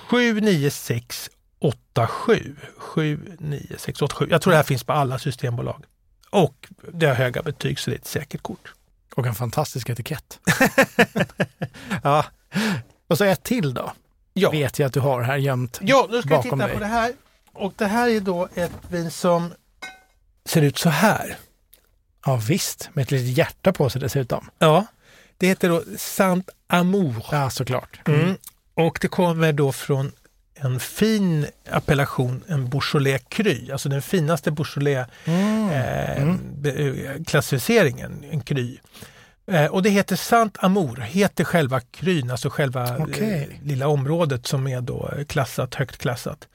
79687. 0.09 2.55
79687. 2.77 4.27
Jag 4.31 4.41
tror 4.41 4.51
det 4.51 4.57
här 4.57 4.63
finns 4.63 4.83
på 4.83 4.93
alla 4.93 5.19
systembolag. 5.19 5.83
Och 6.29 6.67
det 6.93 7.05
har 7.05 7.13
höga 7.15 7.41
betyg 7.43 7.79
så 7.79 7.89
det 7.89 7.95
är 7.95 7.99
ett 7.99 8.07
säkert 8.07 8.41
kort. 8.43 8.73
Och 9.15 9.25
en 9.27 9.35
fantastisk 9.35 9.89
etikett. 9.89 10.39
Ja, 12.03 12.25
Och 13.07 13.17
så 13.17 13.23
ett 13.23 13.43
till 13.43 13.73
då. 13.73 13.93
ja. 14.33 14.51
Vet 14.51 14.79
jag 14.79 14.87
att 14.87 14.93
du 14.93 14.99
har 14.99 15.21
här 15.21 15.37
gömt. 15.37 15.79
ja 15.81 16.07
nu 16.11 16.19
ska 16.21 16.29
vi 16.29 16.35
bakom 16.35 16.59
titta 16.59 16.65
dig. 16.67 16.73
på 16.73 16.79
det 16.79 16.85
här. 16.85 17.13
Och 17.53 17.73
det 17.77 17.85
här 17.85 18.09
är 18.09 18.19
då 18.19 18.47
ett 18.55 18.71
vin 18.89 19.11
som 19.11 19.53
ser 20.45 20.61
ut 20.61 20.77
så 20.77 20.89
här. 20.89 21.37
Ja 22.25 22.35
visst, 22.47 22.89
med 22.93 23.01
ett 23.01 23.11
litet 23.11 23.37
hjärta 23.37 23.73
på 23.73 23.89
sig 23.89 24.01
dessutom. 24.01 24.49
Ja, 24.59 24.85
det 25.37 25.47
heter 25.47 25.69
då 25.69 25.83
Sant 25.97 26.49
Amour. 26.67 27.25
Ja, 27.31 27.49
såklart. 27.49 27.99
Mm. 28.07 28.35
Och 28.73 28.97
det 29.01 29.07
kommer 29.07 29.53
då 29.53 29.71
från 29.71 30.11
en 30.55 30.79
fin 30.79 31.45
appellation, 31.71 32.43
en 32.47 32.69
Beaujolais 32.69 33.21
Cru, 33.29 33.71
alltså 33.71 33.89
den 33.89 34.01
finaste 34.01 34.51
Beaujolais 34.51 35.07
Mm. 35.25 35.69
eh, 35.69 36.21
Mm. 36.21 36.65
eh, 36.65 37.23
klassificeringen, 37.23 38.23
en 38.31 38.41
Cru. 38.41 38.77
Eh, 39.51 39.65
och 39.65 39.83
det 39.83 39.89
heter 39.89 40.15
Sant 40.15 40.57
Amour, 40.59 40.95
heter 40.97 41.43
själva 41.43 41.79
kryn, 41.79 42.31
alltså 42.31 42.49
själva 42.49 42.97
Okej. 42.99 43.49
eh, 43.61 43.67
lilla 43.67 43.87
området 43.87 44.47
som 44.47 44.67
är 44.67 44.81
då 44.81 45.11
klassat, 45.27 45.75
högt 45.75 45.97
klassat. 45.97 46.47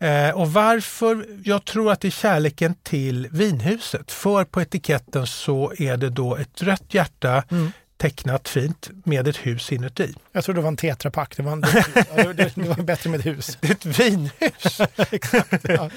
Eh, 0.00 0.30
och 0.30 0.52
varför? 0.52 1.26
Jag 1.44 1.64
tror 1.64 1.92
att 1.92 2.00
det 2.00 2.08
är 2.08 2.12
kärleken 2.12 2.74
till 2.82 3.28
vinhuset. 3.30 4.12
För 4.12 4.44
på 4.44 4.62
etiketten 4.62 5.26
så 5.26 5.72
är 5.78 5.96
det 5.96 6.10
då 6.10 6.36
ett 6.36 6.62
rött 6.62 6.94
hjärta 6.94 7.44
Mm. 7.50 7.72
tecknat 7.96 8.48
fint 8.48 8.90
med 9.04 9.28
ett 9.28 9.36
hus 9.36 9.72
inuti. 9.72 10.14
Jag 10.32 10.44
trodde 10.44 10.58
det 10.60 10.62
var 10.62 10.68
en 10.68 10.76
tetrapack. 10.76 11.36
Det 11.36 11.42
var, 11.42 11.52
en, 11.52 11.64
ja, 12.16 12.32
det, 12.32 12.52
det 12.54 12.68
var 12.68 12.82
bättre 12.82 13.10
med 13.10 13.20
ett 13.20 13.26
hus. 13.26 13.58
Det 13.60 13.68
är 13.68 13.72
ett 13.72 13.86
vinhus. 14.00 14.80
Exakt. 15.10 15.64
Ja. 15.68 15.90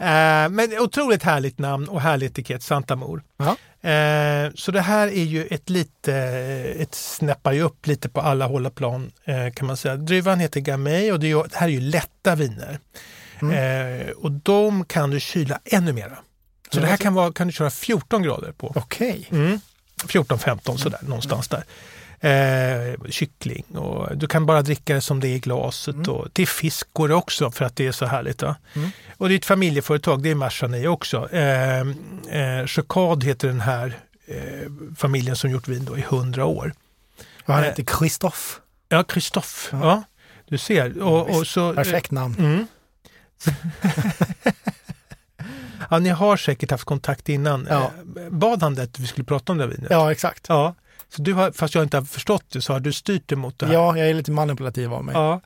Eh, 0.00 0.48
men 0.48 0.78
otroligt 0.78 1.22
härligt 1.22 1.58
namn 1.58 1.88
och 1.88 2.00
härlig 2.00 2.26
etikett, 2.26 2.62
Santamor. 2.62 3.22
Ja. 3.36 3.56
Eh, 3.90 4.50
så 4.54 4.72
det 4.72 4.80
här 4.80 5.06
är 5.06 5.24
ju 5.24 5.46
ett 5.46 5.70
lite, 5.70 6.14
ett 6.78 6.94
snäppar 6.94 7.52
ju 7.52 7.62
upp 7.62 7.86
lite 7.86 8.08
på 8.08 8.20
alla 8.20 8.46
håll 8.46 8.66
och 8.66 8.74
plan 8.74 9.10
eh, 9.24 9.50
kan 9.54 9.66
man 9.66 9.76
säga. 9.76 9.96
Druvan 9.96 10.40
heter 10.40 10.60
Gamay 10.60 11.12
och 11.12 11.20
det, 11.20 11.30
är 11.30 11.42
det 11.48 11.56
här 11.56 11.66
är 11.66 11.72
ju 11.72 11.80
lätta 11.80 12.34
viner. 12.34 12.78
Mm. 13.42 14.00
Eh, 14.00 14.10
och 14.10 14.30
de 14.32 14.84
kan 14.84 15.10
du 15.10 15.20
kyla 15.20 15.60
ännu 15.64 15.92
mera. 15.92 16.08
Så 16.70 16.78
Ja, 16.78 16.80
det 16.80 16.86
här 16.86 16.92
alltså- 16.92 17.02
kan, 17.02 17.14
vara, 17.14 17.32
kan 17.32 17.46
du 17.46 17.52
köra 17.52 17.70
14 17.70 18.22
grader 18.22 18.52
på. 18.52 18.72
Okej. 18.76 19.28
Mm. 19.30 19.60
14-15 20.06 20.76
sådär, 20.76 20.98
någonstans 21.02 21.48
där. 21.48 21.64
Eh, 22.20 22.94
kyckling 23.10 23.64
och 23.76 24.16
du 24.16 24.26
kan 24.26 24.46
bara 24.46 24.62
dricka 24.62 24.94
det 24.94 25.00
som 25.00 25.20
det 25.20 25.28
är 25.28 25.34
i 25.34 25.38
glaset. 25.38 25.94
Mm. 25.94 26.08
Och 26.10 26.32
till 26.34 26.48
fisk 26.48 26.88
går 26.92 27.08
det 27.08 27.14
också 27.14 27.50
för 27.50 27.64
att 27.64 27.76
det 27.76 27.86
är 27.86 27.92
så 27.92 28.06
härligt. 28.06 28.42
Va? 28.42 28.56
Mm. 28.74 28.90
Och 29.16 29.28
det 29.28 29.34
är 29.34 29.38
ett 29.38 29.44
familjeföretag, 29.44 30.22
det 30.22 30.30
är 30.30 30.34
Marsanay 30.34 30.86
också. 30.88 31.28
Eh, 31.32 31.78
eh, 31.80 32.66
Chocad 32.66 33.24
heter 33.24 33.48
den 33.48 33.60
här 33.60 33.98
eh, 34.26 34.36
familjen 34.96 35.36
som 35.36 35.50
gjort 35.50 35.68
vin 35.68 35.84
då 35.84 35.98
i 35.98 36.00
100 36.00 36.44
år. 36.44 36.72
Och 37.44 37.54
han 37.54 37.62
Eh. 37.62 37.68
heter 37.68 37.84
Christophe. 37.98 38.60
Ja, 38.88 39.04
Christophe. 39.12 39.68
Ja. 39.76 39.78
Ja. 39.82 40.02
du 40.48 40.58
ser. 40.58 41.02
Och, 41.02 41.30
och 41.38 41.46
så, 41.46 41.74
Perfekt 41.74 42.10
namn. 42.10 42.34
Mm. 42.38 42.66
ja, 45.90 45.98
ni 45.98 46.08
har 46.08 46.36
säkert 46.36 46.70
haft 46.70 46.84
kontakt 46.84 47.28
innan. 47.28 47.66
Ja. 47.70 47.90
Eh, 48.16 48.30
Bad 48.30 48.62
han 48.62 48.74
det 48.74 48.82
att 48.82 48.98
vi 48.98 49.06
skulle 49.06 49.24
prata 49.24 49.52
om 49.52 49.58
det 49.58 49.66
vinet? 49.66 49.86
Ja, 49.90 50.12
exakt. 50.12 50.46
Ja, 50.48 50.74
så 51.08 51.22
du 51.22 51.34
har, 51.34 51.52
fast 51.52 51.74
jag 51.74 51.84
inte 51.84 51.96
har 51.96 52.04
förstått 52.04 52.44
det 52.52 52.62
så 52.62 52.72
har 52.72 52.80
du 52.80 52.92
styrt 52.92 53.22
det 53.26 53.36
mot 53.36 53.58
det 53.58 53.66
här. 53.66 53.72
Ja, 53.74 53.96
jag 53.98 54.08
är 54.10 54.14
lite 54.14 54.30
manipulativ 54.32 54.92
av 54.94 55.04
mig. 55.04 55.14
Ja. 55.14 55.40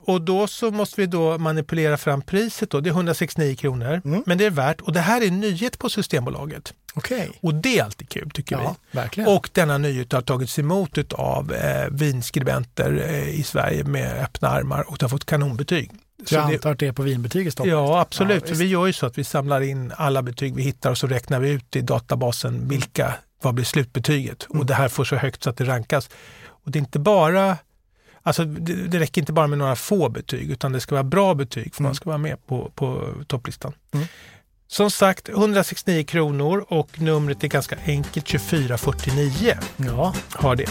Och 0.00 0.20
då 0.22 0.46
så 0.46 0.70
måste 0.70 1.00
vi 1.00 1.06
då 1.06 1.38
manipulera 1.38 1.96
fram 1.96 2.22
priset 2.22 2.70
då. 2.70 2.80
Det 2.80 2.88
är 2.90 2.94
169 2.94 3.56
kronor, 3.56 4.00
Mm. 4.04 4.22
men 4.26 4.38
det 4.38 4.44
är 4.44 4.50
värt. 4.50 4.80
Och 4.80 4.92
det 4.92 5.00
här 5.00 5.20
är 5.22 5.26
en 5.28 5.40
nyhet 5.40 5.78
på 5.78 5.88
Systembolaget. 5.90 6.74
Okej. 6.94 7.30
Och 7.42 7.54
det 7.54 7.78
är 7.78 7.84
alltid 7.84 8.08
kul 8.08 8.30
tycker 8.34 8.56
Ja, 8.56 8.76
vi. 8.90 8.98
verkligen. 8.98 9.28
Och 9.30 9.50
denna 9.52 9.78
nyhet 9.78 10.12
har 10.12 10.20
tagits 10.22 10.58
emot 10.58 11.12
av 11.12 11.52
eh, 11.52 11.86
vinskribenter 11.90 13.04
eh, 13.08 13.28
i 13.40 13.42
Sverige 13.42 13.84
med 13.84 14.22
öppna 14.24 14.48
armar 14.48 14.90
och 14.90 14.96
det 14.98 15.04
har 15.04 15.08
fått 15.10 15.24
kanonbetyg. 15.26 15.90
Så 16.26 16.34
jag 16.34 16.52
antar 16.52 16.72
att 16.72 16.78
det 16.78 16.86
är 16.86 16.92
på 16.92 17.02
vinbetyget 17.02 17.52
stopp. 17.52 17.66
Ja, 17.66 18.00
absolut. 18.00 18.44
Ja, 18.48 18.54
vi 18.58 18.64
gör 18.66 18.86
ju 18.86 18.92
så 18.92 19.06
att 19.06 19.18
vi 19.18 19.24
samlar 19.24 19.60
in 19.60 19.92
alla 19.96 20.22
betyg 20.22 20.54
vi 20.54 20.62
hittar 20.62 20.90
och 20.90 20.98
så 20.98 21.06
räknar 21.06 21.40
vi 21.40 21.50
ut 21.50 21.76
i 21.76 21.80
databasen 21.80 22.68
vilka, 22.68 23.14
vad 23.42 23.54
blir 23.54 23.64
slutbetyget? 23.64 24.46
Mm. 24.50 24.60
Och 24.60 24.66
det 24.66 24.74
här 24.74 24.88
får 24.88 25.04
så 25.04 25.16
högt 25.16 25.42
så 25.42 25.50
att 25.50 25.56
det 25.56 25.64
rankas. 25.64 26.10
Och 26.48 26.70
det 26.70 26.78
är 26.78 26.80
inte 26.80 26.98
bara, 26.98 27.56
alltså 28.22 28.44
det, 28.44 28.72
det 28.74 28.98
räcker 29.00 29.22
inte 29.22 29.32
bara 29.32 29.46
med 29.46 29.58
några 29.58 29.76
få 29.76 30.08
betyg 30.08 30.50
utan 30.50 30.72
det 30.72 30.80
ska 30.80 30.94
vara 30.94 31.04
bra 31.04 31.34
betyg 31.34 31.74
för 31.74 31.80
Mm. 31.80 31.88
man 31.88 31.94
ska 31.94 32.10
vara 32.10 32.18
med 32.18 32.46
på, 32.46 32.70
på 32.74 33.14
topplistan. 33.26 33.72
Mm. 33.94 34.06
Som 34.70 34.90
sagt, 34.90 35.28
169 35.28 36.04
kronor 36.04 36.64
och 36.68 37.00
numret 37.00 37.44
är 37.44 37.48
ganska 37.48 37.76
enkelt, 37.86 38.26
2449 38.26 39.54
Ja, 39.76 40.14
har 40.30 40.56
det. 40.56 40.68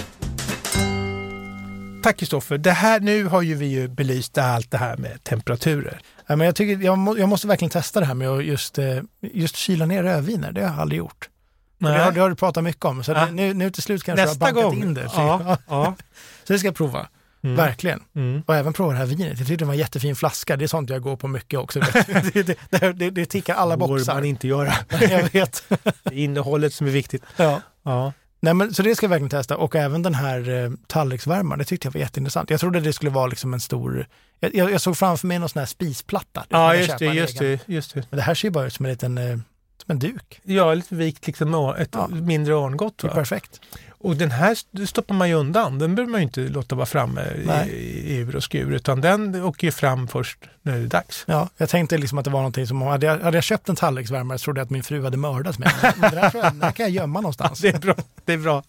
Tack 2.07 2.17
Kristoffer. 2.17 2.57
Det 2.57 2.71
här, 2.71 2.99
nu 2.99 3.23
har 3.25 3.41
ju 3.41 3.55
vi 3.55 3.65
ju 3.65 3.87
belyst 3.87 4.37
allt 4.37 4.71
det 4.71 4.77
här 4.77 4.97
med 4.97 5.23
temperaturer. 5.23 5.99
Ja, 6.27 6.35
men 6.35 6.45
jag, 6.45 6.55
tycker, 6.55 6.85
jag, 6.85 6.97
må, 6.97 7.17
jag 7.17 7.29
måste 7.29 7.47
verkligen 7.47 7.69
testa 7.69 7.99
det 7.99 8.05
här 8.05 8.13
med 8.13 8.29
att 8.29 8.45
just, 8.45 8.77
eh, 8.77 8.99
just 9.21 9.55
kyla 9.55 9.85
ner 9.85 10.03
rödviner. 10.03 10.51
Det 10.51 10.61
har 10.61 10.69
jag 10.69 10.79
aldrig 10.79 10.97
gjort. 10.97 11.29
Det 11.77 11.87
har, 11.87 12.11
det 12.11 12.19
har 12.21 12.29
du 12.29 12.35
pratat 12.35 12.63
mycket 12.63 12.85
om. 12.85 13.03
Så 13.03 13.11
Ja. 13.11 13.25
det, 13.25 13.31
nu, 13.31 13.53
nu 13.53 13.71
till 13.71 13.83
slut 13.83 14.03
kanske 14.03 14.21
jag 14.21 14.27
har 14.27 14.33
Nästa 14.33 14.45
bankat 14.45 14.63
gång. 14.63 14.81
in 14.81 14.93
det. 14.93 15.09
Ja, 15.15 15.57
ja. 15.67 15.95
Så 16.43 16.53
det 16.53 16.59
ska 16.59 16.67
jag 16.67 16.75
prova. 16.75 17.07
Mm. 17.43 17.55
Verkligen. 17.55 18.03
Mm. 18.15 18.43
Och 18.45 18.55
även 18.55 18.73
prova 18.73 18.91
det 18.91 18.97
här 18.97 19.05
vinet. 19.05 19.27
Jag 19.27 19.37
tyckte 19.47 19.55
det 19.55 19.65
var 19.65 19.73
en 19.73 19.79
jättefin 19.79 20.15
flaska. 20.15 20.57
Det 20.57 20.65
är 20.65 20.67
sånt 20.67 20.89
jag 20.89 21.01
går 21.01 21.15
på 21.15 21.27
mycket 21.27 21.59
också. 21.59 21.79
det, 22.07 22.31
det, 22.33 22.57
det, 22.69 22.93
det, 22.93 23.09
det 23.09 23.25
tickar 23.25 23.55
alla 23.55 23.77
boxar. 23.77 24.13
man 24.13 24.25
inte 24.25 24.47
göra. 24.47 24.73
jag 25.01 25.33
vet. 25.33 25.63
Det 26.03 26.13
är 26.13 26.13
innehållet 26.13 26.73
som 26.73 26.87
är 26.87 26.91
viktigt. 26.91 27.23
Ja. 27.37 27.61
Ja. 27.83 28.13
Nej, 28.47 28.53
men, 28.53 28.73
så 28.73 28.83
det 28.83 28.95
ska 28.95 29.03
jag 29.05 29.09
verkligen 29.09 29.29
testa. 29.29 29.57
Och 29.57 29.75
även 29.75 30.03
den 30.03 30.15
här 30.15 30.49
eh, 30.49 30.71
tallriksvärmaren, 30.87 31.59
det 31.59 31.65
tyckte 31.65 31.87
jag 31.87 31.93
var 31.93 31.99
jätteintressant. 31.99 32.49
Jag 32.49 32.59
trodde 32.59 32.79
det 32.79 32.93
skulle 32.93 33.11
vara 33.11 33.27
liksom 33.27 33.53
en 33.53 33.59
stor... 33.59 34.07
Jag, 34.39 34.55
jag, 34.55 34.71
jag 34.71 34.81
såg 34.81 34.97
framför 34.97 35.27
mig 35.27 35.39
någon 35.39 35.49
sån 35.49 35.59
här 35.59 35.65
spisplatta. 35.65 36.45
Ja, 36.49 36.75
just 36.75 36.97
det, 36.97 37.05
just 37.05 37.39
det, 37.39 37.59
just 37.67 37.93
det. 37.93 38.05
Men 38.09 38.17
det 38.17 38.23
här 38.23 38.33
ser 38.33 38.47
ju 38.47 38.51
bara 38.51 38.67
ut 38.67 38.73
som 38.73 38.85
en 38.85 38.91
liten 38.91 39.17
eh, 39.17 39.37
som 39.81 39.91
en 39.91 39.99
duk. 39.99 40.41
Ja, 40.43 40.73
lite 40.73 40.95
vikt 40.95 41.27
liksom 41.27 41.73
ett 41.77 41.89
Ja. 41.93 42.07
mindre 42.07 42.53
örngott. 42.53 42.97
Perfekt. 43.01 43.61
Och 43.99 44.15
den 44.15 44.31
här 44.31 44.51
st- 44.51 44.87
stoppar 44.87 45.15
man 45.15 45.29
ju 45.29 45.35
undan. 45.35 45.79
Den 45.79 45.95
behöver 45.95 46.11
man 46.11 46.21
ju 46.21 46.23
inte 46.23 46.39
låta 46.41 46.75
vara 46.75 46.85
framme 46.85 47.21
Nej. 47.45 47.69
i, 47.69 48.15
ur 48.17 48.35
och 48.35 48.43
skur, 48.43 48.71
utan 48.73 49.01
den 49.01 49.43
åker 49.43 49.67
ju 49.67 49.71
fram 49.71 50.07
först 50.07 50.37
när 50.61 50.73
det 50.77 50.83
är 50.83 50.87
dags. 50.87 51.23
Ja, 51.27 51.49
jag 51.57 51.69
tänkte 51.69 51.97
liksom 51.97 52.17
att 52.17 52.25
det 52.25 52.31
var 52.31 52.39
någonting 52.39 52.67
som, 52.67 52.81
hade 52.81 53.05
jag, 53.05 53.19
hade 53.19 53.37
jag 53.37 53.43
köpt 53.43 53.69
en 53.69 53.75
tallriksvärmare 53.75 54.37
så 54.37 54.43
trodde 54.43 54.59
jag 54.59 54.65
att 54.65 54.71
min 54.71 54.83
fru 54.83 55.03
hade 55.03 55.17
mördats 55.17 55.59
med 55.59 55.71
den. 55.81 55.93
Men 55.97 56.11
den 56.11 56.19
jag, 56.33 56.41
här 56.41 56.71
kan 56.71 56.83
jag 56.85 56.89
gömma 56.89 57.21
någonstans. 57.21 57.59
Det 57.61 57.69
är 57.75 57.79
bra. 57.79 57.95
Det 58.25 58.33
är 58.33 58.37
bra. 58.37 58.63